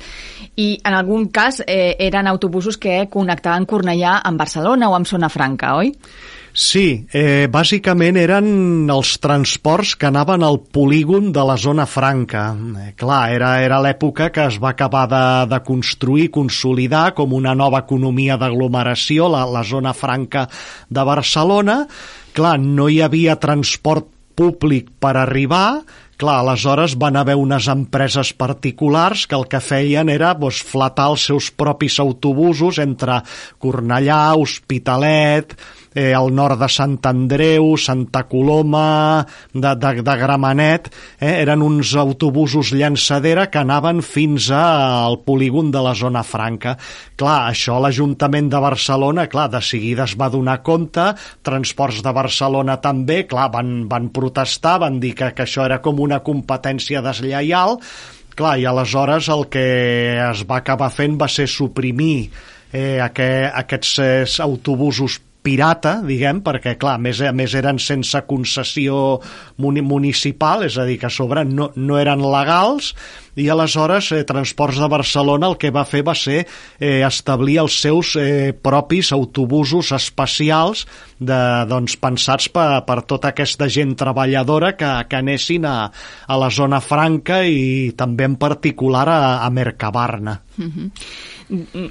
i 0.61 0.75
en 0.85 0.93
algun 0.93 1.25
cas 1.33 1.63
eh, 1.65 1.95
eren 1.97 2.29
autobusos 2.29 2.77
que 2.77 3.07
connectaven 3.09 3.65
Cornellà 3.65 4.19
amb 4.21 4.37
Barcelona 4.37 4.91
o 4.91 4.95
amb 4.99 5.09
Zona 5.09 5.31
Franca, 5.33 5.73
oi? 5.81 5.95
Sí, 6.51 7.07
eh, 7.15 7.47
bàsicament 7.47 8.17
eren 8.19 8.89
els 8.91 9.13
transports 9.23 9.93
que 9.95 10.09
anaven 10.09 10.43
al 10.43 10.59
polígon 10.75 11.29
de 11.31 11.45
la 11.47 11.55
zona 11.55 11.85
franca. 11.87 12.49
Eh, 12.51 12.91
clar, 12.99 13.21
era, 13.31 13.53
era 13.63 13.79
l'època 13.79 14.29
que 14.35 14.49
es 14.51 14.59
va 14.59 14.73
acabar 14.75 15.05
de, 15.07 15.23
de 15.47 15.61
construir, 15.63 16.27
consolidar 16.29 17.13
com 17.15 17.31
una 17.33 17.55
nova 17.55 17.85
economia 17.85 18.35
d'aglomeració, 18.35 19.31
la, 19.31 19.45
la 19.47 19.63
zona 19.63 19.95
franca 19.95 20.49
de 20.89 21.07
Barcelona. 21.07 21.85
Clar, 22.35 22.57
no 22.59 22.89
hi 22.91 22.99
havia 22.99 23.39
transport 23.39 24.11
públic 24.35 24.91
per 24.99 25.15
arribar, 25.19 25.81
clar, 26.21 26.39
aleshores 26.41 26.95
van 26.99 27.17
haver 27.19 27.35
unes 27.39 27.67
empreses 27.71 28.31
particulars 28.37 29.25
que 29.27 29.37
el 29.37 29.47
que 29.49 29.61
feien 29.63 30.09
era 30.11 30.33
doncs, 30.37 30.61
flatar 30.67 31.09
els 31.13 31.27
seus 31.31 31.49
propis 31.51 31.99
autobusos 32.03 32.79
entre 32.83 33.21
Cornellà, 33.61 34.23
Hospitalet, 34.37 35.55
eh, 35.93 36.13
al 36.15 36.31
nord 36.33 36.59
de 36.61 36.69
Sant 36.71 36.97
Andreu, 37.07 37.75
Santa 37.77 38.23
Coloma, 38.29 39.25
de, 39.53 39.73
de, 39.75 39.93
de 40.01 40.15
Gramenet, 40.17 40.89
eh, 41.19 41.33
eren 41.41 41.63
uns 41.65 41.93
autobusos 41.99 42.71
llançadera 42.77 43.47
que 43.51 43.61
anaven 43.61 44.01
fins 44.05 44.49
al 44.55 45.19
polígon 45.25 45.71
de 45.71 45.81
la 45.83 45.93
zona 45.97 46.23
franca. 46.23 46.77
Clar, 47.19 47.51
això 47.51 47.79
l'Ajuntament 47.81 48.49
de 48.51 48.61
Barcelona, 48.63 49.27
clar, 49.31 49.49
de 49.51 49.61
seguida 49.61 50.07
es 50.07 50.15
va 50.19 50.31
donar 50.31 50.61
compte, 50.63 51.11
Transports 51.43 52.01
de 52.05 52.13
Barcelona 52.15 52.77
també, 52.81 53.23
clar, 53.27 53.49
van, 53.53 53.85
van 53.91 54.09
protestar, 54.13 54.79
van 54.85 54.99
dir 55.03 55.13
que, 55.17 55.31
que 55.35 55.45
això 55.45 55.65
era 55.67 55.81
com 55.83 55.99
una 55.99 56.21
competència 56.23 57.03
deslleial, 57.03 57.79
clar, 58.35 58.55
i 58.59 58.65
aleshores 58.65 59.27
el 59.33 59.47
que 59.51 59.65
es 60.29 60.45
va 60.47 60.61
acabar 60.61 60.89
fent 60.93 61.17
va 61.19 61.27
ser 61.29 61.49
suprimir 61.51 62.29
eh, 62.71 62.99
aquest, 63.03 63.51
aquests 63.59 63.91
eh, 63.99 64.23
autobusos 64.45 65.19
pirata, 65.41 65.97
diguem, 66.05 66.41
perquè, 66.45 66.75
clar, 66.81 66.97
a 66.99 67.01
més, 67.01 67.21
a 67.25 67.33
més 67.35 67.55
eren 67.57 67.79
sense 67.81 68.21
concessió 68.29 69.19
municipal, 69.61 70.65
és 70.67 70.77
a 70.77 70.85
dir, 70.85 70.99
que 71.01 71.09
a 71.09 71.13
sobre 71.13 71.45
no, 71.47 71.71
no 71.75 71.97
eren 72.01 72.21
legals, 72.21 72.93
i 73.35 73.47
aleshores 73.49 74.11
eh, 74.11 74.23
Transports 74.27 74.79
de 74.81 74.89
Barcelona 74.91 75.51
el 75.51 75.57
que 75.61 75.71
va 75.71 75.85
fer 75.87 76.03
va 76.07 76.15
ser 76.17 76.41
eh, 76.43 77.01
establir 77.07 77.59
els 77.63 77.79
seus 77.81 78.15
eh, 78.19 78.51
propis 78.53 79.11
autobusos 79.15 79.91
especials 79.95 80.85
de, 81.19 81.41
doncs, 81.69 81.97
pensats 82.01 82.49
per, 82.51 82.83
per 82.87 83.01
tota 83.07 83.31
aquesta 83.31 83.69
gent 83.71 83.95
treballadora 83.99 84.73
que, 84.77 84.91
que 85.09 85.19
anessin 85.21 85.67
a, 85.69 85.75
a 86.27 86.39
la 86.41 86.49
zona 86.49 86.81
franca 86.81 87.43
i 87.45 87.91
també 87.97 88.27
en 88.27 88.39
particular 88.41 89.07
a, 89.09 89.21
a 89.45 89.49
Mercabarna. 89.49 90.39
Mm 90.57 90.71
-hmm. 90.71 90.91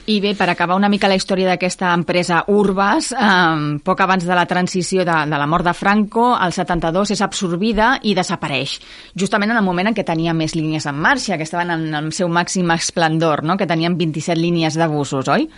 I 0.06 0.20
bé, 0.24 0.32
per 0.34 0.48
acabar 0.48 0.76
una 0.76 0.88
mica 0.88 1.08
la 1.08 1.18
història 1.18 1.50
d'aquesta 1.50 1.90
empresa 1.92 2.44
Urbas, 2.48 3.10
eh, 3.12 3.78
poc 3.84 4.00
abans 4.00 4.24
de 4.24 4.34
la 4.34 4.46
transició 4.48 5.04
de, 5.04 5.16
de 5.28 5.36
la 5.36 5.46
mort 5.46 5.66
de 5.66 5.74
Franco, 5.76 6.30
el 6.32 6.54
72 6.56 7.10
és 7.10 7.20
absorbida 7.20 7.98
i 8.02 8.14
desapareix, 8.16 8.78
justament 9.14 9.50
en 9.50 9.58
el 9.58 9.66
moment 9.66 9.90
en 9.90 9.94
què 9.94 10.04
tenia 10.06 10.32
més 10.32 10.54
línies 10.56 10.86
en 10.86 10.96
marxa, 10.96 11.29
que 11.36 11.46
estaven 11.46 11.70
en 11.74 11.94
el 11.94 12.12
seu 12.16 12.28
màxim 12.32 12.70
esplendor, 12.74 13.44
no? 13.44 13.56
que 13.60 13.68
tenien 13.70 13.96
27 13.98 14.38
línies 14.38 14.78
de 14.78 14.86
busos, 14.90 15.28
oi? 15.28 15.48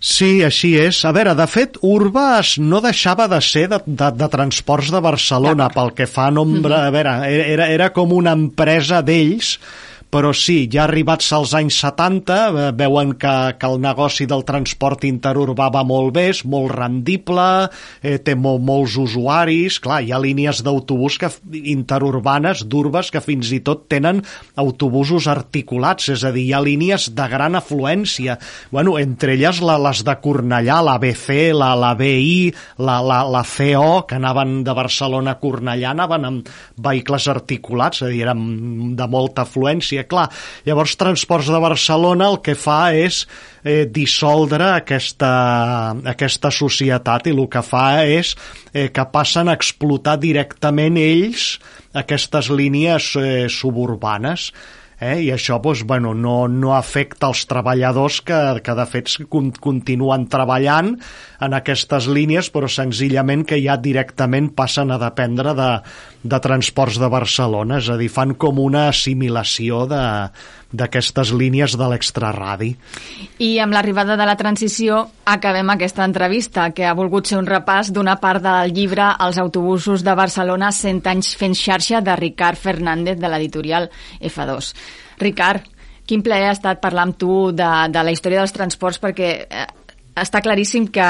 Sí, 0.00 0.42
així 0.44 0.74
és. 0.80 1.04
A 1.04 1.12
veure, 1.14 1.36
de 1.38 1.46
fet, 1.50 1.78
Urbas 1.82 2.56
no 2.58 2.82
deixava 2.84 3.28
de 3.30 3.40
ser 3.44 3.68
de, 3.72 3.80
de, 3.86 4.10
de 4.18 4.28
transports 4.32 4.90
de 4.92 5.00
Barcelona, 5.04 5.70
pel 5.72 5.94
que 5.96 6.08
fa 6.10 6.28
a 6.28 6.34
nombre... 6.34 6.74
Mm 6.74 6.78
-hmm. 6.78 6.86
A 6.86 6.90
veure, 6.90 7.12
era, 7.52 7.68
era 7.68 7.92
com 7.92 8.12
una 8.12 8.32
empresa 8.32 9.02
d'ells 9.02 9.58
però 10.12 10.34
sí, 10.36 10.66
ja 10.68 10.82
arribats 10.84 11.30
als 11.32 11.54
anys 11.56 11.78
70 11.80 12.34
eh, 12.36 12.64
veuen 12.76 13.14
que, 13.16 13.32
que 13.56 13.68
el 13.68 13.78
negoci 13.80 14.26
del 14.28 14.44
transport 14.44 15.06
interurbà 15.08 15.70
va 15.72 15.80
molt 15.88 16.12
bé, 16.12 16.26
és 16.34 16.42
molt 16.44 16.74
rendible, 16.74 17.46
eh, 18.04 18.18
té 18.20 18.34
molt, 18.36 18.60
molts 18.60 18.98
usuaris, 19.00 19.78
clar, 19.80 20.02
hi 20.04 20.12
ha 20.12 20.20
línies 20.20 20.60
d'autobús 20.66 21.16
que 21.16 21.30
interurbanes, 21.72 22.66
d'urbes, 22.68 23.08
que 23.08 23.22
fins 23.24 23.54
i 23.56 23.62
tot 23.64 23.86
tenen 23.88 24.20
autobusos 24.60 25.30
articulats, 25.32 26.10
és 26.12 26.26
a 26.28 26.34
dir, 26.34 26.44
hi 26.50 26.52
ha 26.52 26.60
línies 26.60 27.08
de 27.16 27.28
gran 27.32 27.56
afluència, 27.56 28.36
bueno, 28.68 28.98
entre 29.00 29.32
elles 29.38 29.62
la, 29.64 29.78
les 29.80 30.04
de 30.04 30.16
Cornellà, 30.20 30.82
la 30.84 30.98
BC, 31.00 31.38
la, 31.56 31.72
la 31.78 31.94
BI, 31.96 32.52
la, 32.84 32.98
la, 33.00 33.22
la 33.32 33.44
CO, 33.48 34.04
que 34.04 34.20
anaven 34.20 34.58
de 34.68 34.76
Barcelona 34.76 35.38
a 35.38 35.40
Cornellà, 35.40 35.96
anaven 35.96 36.28
amb 36.28 36.54
vehicles 36.84 37.32
articulats, 37.32 38.04
és 38.04 38.10
a 38.10 38.12
dir, 38.12 38.22
eren 38.28 38.94
de 38.98 39.08
molta 39.08 39.48
afluència, 39.48 40.01
clar, 40.10 40.28
llavors 40.66 40.96
Transports 41.00 41.50
de 41.52 41.60
Barcelona 41.62 42.28
el 42.32 42.40
que 42.44 42.56
fa 42.58 42.80
és 42.96 43.22
eh, 43.62 43.86
dissoldre 43.90 44.72
aquesta, 44.76 45.32
aquesta 46.14 46.52
societat 46.54 47.30
i 47.30 47.36
el 47.36 47.46
que 47.52 47.64
fa 47.66 47.86
és 48.04 48.34
eh, 48.72 48.90
que 48.94 49.08
passen 49.14 49.48
a 49.48 49.56
explotar 49.58 50.18
directament 50.22 51.00
ells 51.00 51.56
aquestes 52.04 52.50
línies 52.52 53.12
eh, 53.20 53.48
suburbanes 53.52 54.50
eh? 55.02 55.18
i 55.26 55.30
això 55.34 55.58
doncs, 55.62 55.82
bueno, 55.88 56.14
no, 56.14 56.46
no 56.48 56.74
afecta 56.76 57.28
els 57.32 57.44
treballadors 57.50 58.20
que, 58.26 58.40
que 58.64 58.76
de 58.78 58.86
fet 58.88 59.10
continuen 59.32 60.28
treballant 60.32 60.94
en 61.42 61.58
aquestes 61.58 62.08
línies, 62.12 62.50
però 62.54 62.70
senzillament 62.70 63.44
que 63.48 63.60
ja 63.62 63.78
directament 63.80 64.52
passen 64.56 64.94
a 64.94 65.00
dependre 65.02 65.56
de, 65.58 65.70
de 66.22 66.38
Transports 66.38 66.98
de 67.02 67.08
Barcelona, 67.10 67.80
és 67.82 67.88
a 67.90 67.96
dir, 67.98 68.08
fan 68.12 68.36
com 68.38 68.60
una 68.62 68.86
assimilació 68.92 69.82
d'aquestes 69.90 71.32
línies 71.34 71.74
de 71.78 71.88
l'extraradi. 71.90 72.70
I 73.42 73.50
amb 73.64 73.74
l'arribada 73.74 74.16
de 74.16 74.26
la 74.28 74.36
transició 74.38 75.02
acabem 75.26 75.74
aquesta 75.74 76.06
entrevista, 76.06 76.70
que 76.70 76.86
ha 76.86 76.94
volgut 76.94 77.26
ser 77.26 77.40
un 77.40 77.50
repàs 77.50 77.90
d'una 77.92 78.16
part 78.22 78.44
del 78.44 78.72
llibre 78.74 79.10
Els 79.26 79.38
autobusos 79.42 80.06
de 80.06 80.14
Barcelona 80.14 80.70
100 80.72 81.10
anys 81.10 81.34
fent 81.38 81.58
xarxa 81.58 82.00
de 82.00 82.16
Ricard 82.16 82.58
Fernández 82.58 83.18
de 83.18 83.28
l'editorial 83.28 83.90
F2. 84.20 84.72
Ricard, 85.18 85.66
quin 86.06 86.22
plaer 86.22 86.50
ha 86.50 86.56
estat 86.56 86.80
parlar 86.82 87.06
amb 87.08 87.18
tu 87.18 87.50
de, 87.54 87.68
de 87.90 88.02
la 88.02 88.12
història 88.14 88.42
dels 88.42 88.54
transports 88.54 88.98
perquè 89.02 89.30
eh, 89.46 89.66
està 90.12 90.42
claríssim 90.44 90.86
que, 90.92 91.08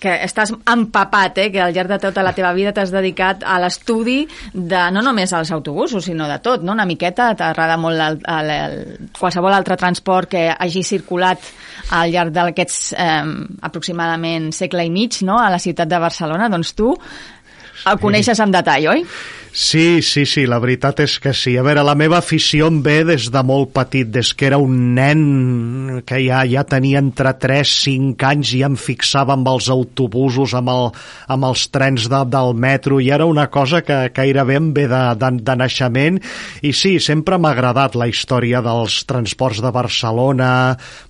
que 0.00 0.12
estàs 0.24 0.52
empapat, 0.72 1.38
eh? 1.42 1.48
que 1.52 1.60
al 1.60 1.74
llarg 1.76 1.90
de 1.92 1.98
tota 2.00 2.22
la 2.24 2.32
teva 2.36 2.54
vida 2.56 2.72
t'has 2.72 2.92
dedicat 2.92 3.44
a 3.44 3.58
l'estudi 3.60 4.22
de 4.54 4.84
no 4.94 5.02
només 5.04 5.34
als 5.36 5.52
autobusos, 5.52 6.06
sinó 6.08 6.28
de 6.30 6.38
tot, 6.40 6.64
no? 6.64 6.72
una 6.72 6.86
miqueta, 6.88 7.34
t'agrada 7.36 7.76
molt 7.80 8.00
el, 8.00 8.20
el, 8.24 8.52
el, 8.54 9.10
qualsevol 9.18 9.52
altre 9.52 9.76
transport 9.80 10.32
que 10.32 10.46
hagi 10.54 10.84
circulat 10.86 11.50
al 11.98 12.14
llarg 12.14 12.32
d'aquests 12.32 12.94
eh, 12.96 13.34
aproximadament 13.68 14.48
segle 14.56 14.88
i 14.88 14.94
mig 14.94 15.20
no? 15.26 15.36
a 15.36 15.50
la 15.52 15.60
ciutat 15.60 15.90
de 15.90 16.00
Barcelona, 16.00 16.48
doncs 16.48 16.72
tu 16.78 16.94
el 17.90 18.00
coneixes 18.00 18.40
en 18.40 18.52
detall, 18.52 18.88
oi? 18.92 19.04
Sí, 19.52 20.00
sí, 20.00 20.26
sí, 20.26 20.44
la 20.46 20.60
veritat 20.62 21.00
és 21.02 21.16
que 21.18 21.32
sí. 21.34 21.56
A 21.58 21.64
veure, 21.66 21.82
la 21.82 21.96
meva 21.98 22.20
afició 22.20 22.68
em 22.70 22.76
ve 22.86 23.00
des 23.08 23.26
de 23.34 23.40
molt 23.42 23.72
petit, 23.74 24.06
des 24.06 24.30
que 24.38 24.46
era 24.46 24.60
un 24.62 24.94
nen 24.94 26.02
que 26.06 26.20
ja 26.22 26.44
ja 26.46 26.62
tenia 26.62 27.00
entre 27.02 27.32
3 27.34 27.72
i 27.90 27.96
5 27.98 28.28
anys 28.28 28.52
i 28.54 28.60
em 28.62 28.76
fixava 28.78 29.34
amb 29.34 29.48
els 29.50 29.66
autobusos, 29.72 30.54
amb, 30.54 30.70
el, 30.70 30.86
amb 31.34 31.48
els 31.48 31.64
trens 31.74 32.06
de, 32.12 32.20
del 32.30 32.54
metro, 32.54 33.00
i 33.02 33.10
era 33.10 33.26
una 33.26 33.48
cosa 33.50 33.82
que 33.82 33.98
gairebé 34.14 34.60
em 34.60 34.70
ve 34.76 34.86
de, 34.90 35.02
de, 35.18 35.32
de 35.42 35.58
naixement. 35.58 36.22
I 36.62 36.72
sí, 36.76 36.94
sempre 37.02 37.38
m'ha 37.38 37.50
agradat 37.50 37.98
la 37.98 38.06
història 38.06 38.62
dels 38.62 39.00
transports 39.10 39.58
de 39.64 39.74
Barcelona, 39.74 40.52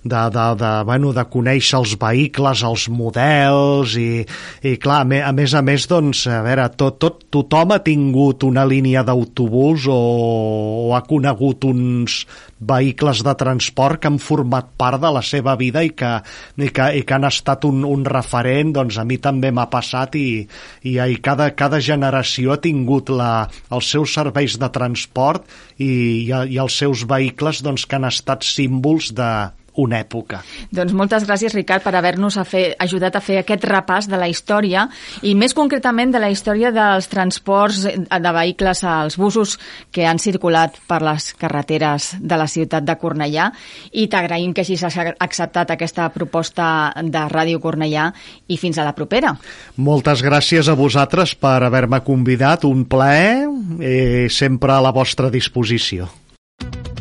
de, 0.01 0.23
de, 0.33 0.47
de, 0.57 0.73
bueno, 0.89 1.13
de 1.13 1.27
conèixer 1.29 1.77
els 1.77 1.93
vehicles, 2.01 2.65
els 2.65 2.89
models, 2.89 3.95
i, 4.01 4.25
i 4.65 4.75
clar, 4.81 5.03
a 5.05 5.33
més 5.37 5.53
a 5.53 5.61
més, 5.61 5.85
doncs, 5.91 6.25
a 6.25 6.41
veure, 6.41 6.65
tot, 6.73 6.97
tot, 7.05 7.23
tothom 7.29 7.77
ha 7.77 7.81
tingut 7.85 8.30
conegut 8.31 8.43
una 8.43 8.65
línia 8.65 9.03
d'autobús 9.03 9.87
o, 9.87 10.89
o 10.89 10.95
ha 10.95 11.01
conegut 11.03 11.65
uns 11.65 12.25
vehicles 12.59 13.23
de 13.23 13.33
transport 13.35 13.99
que 13.99 14.07
han 14.07 14.19
format 14.19 14.69
part 14.77 15.01
de 15.01 15.11
la 15.11 15.21
seva 15.21 15.55
vida 15.57 15.83
i 15.83 15.91
que, 15.91 16.21
i 16.57 16.69
que, 16.69 16.87
i 16.95 17.03
que 17.03 17.13
han 17.13 17.25
estat 17.25 17.65
un, 17.65 17.83
un 17.83 18.05
referent, 18.05 18.73
doncs 18.73 18.97
a 18.97 19.05
mi 19.05 19.17
també 19.17 19.51
m'ha 19.51 19.67
passat 19.69 20.15
i, 20.15 20.47
i, 20.83 20.97
i 20.99 21.17
cada, 21.21 21.51
cada 21.55 21.79
generació 21.79 22.53
ha 22.53 22.61
tingut 22.61 23.09
la, 23.09 23.47
els 23.71 23.89
seus 23.91 24.13
serveis 24.13 24.57
de 24.57 24.69
transport 24.69 25.43
i, 25.77 26.29
i, 26.29 26.31
i 26.31 26.57
els 26.61 26.77
seus 26.77 27.05
vehicles 27.05 27.63
doncs, 27.63 27.85
que 27.85 27.97
han 27.97 28.07
estat 28.07 28.45
símbols 28.45 29.11
de, 29.17 29.51
una 29.79 30.01
època. 30.01 30.41
Doncs 30.71 30.93
moltes 30.97 31.25
gràcies, 31.27 31.53
Ricard, 31.55 31.83
per 31.83 31.93
haver-nos 31.95 32.37
ajudat 32.41 33.15
a 33.15 33.21
fer 33.23 33.39
aquest 33.41 33.63
repàs 33.69 34.09
de 34.11 34.19
la 34.19 34.27
història 34.31 34.87
i 35.23 35.33
més 35.35 35.55
concretament 35.55 36.11
de 36.11 36.19
la 36.19 36.31
història 36.33 36.73
dels 36.75 37.07
transports 37.11 37.85
de 37.85 38.33
vehicles 38.35 38.83
als 38.83 39.17
busos 39.17 39.57
que 39.91 40.05
han 40.07 40.19
circulat 40.19 40.77
per 40.87 41.01
les 41.05 41.31
carreteres 41.39 42.11
de 42.19 42.39
la 42.39 42.47
ciutat 42.51 42.85
de 42.87 42.97
Cornellà 42.99 43.51
i 43.91 44.07
t'agraïm 44.11 44.53
que 44.53 44.65
hagis 44.65 44.83
acceptat 44.83 45.71
aquesta 45.71 46.09
proposta 46.11 46.91
de 47.01 47.25
Ràdio 47.31 47.61
Cornellà 47.63 48.11
i 48.47 48.57
fins 48.59 48.77
a 48.77 48.87
la 48.87 48.95
propera. 48.97 49.35
Moltes 49.77 50.23
gràcies 50.25 50.67
a 50.67 50.75
vosaltres 50.75 51.35
per 51.35 51.61
haver-me 51.63 52.01
convidat, 52.03 52.65
un 52.67 52.85
plaer, 52.85 53.47
i 53.79 54.27
sempre 54.29 54.75
a 54.75 54.81
la 54.83 54.91
vostra 54.95 55.31
disposició. 55.31 56.09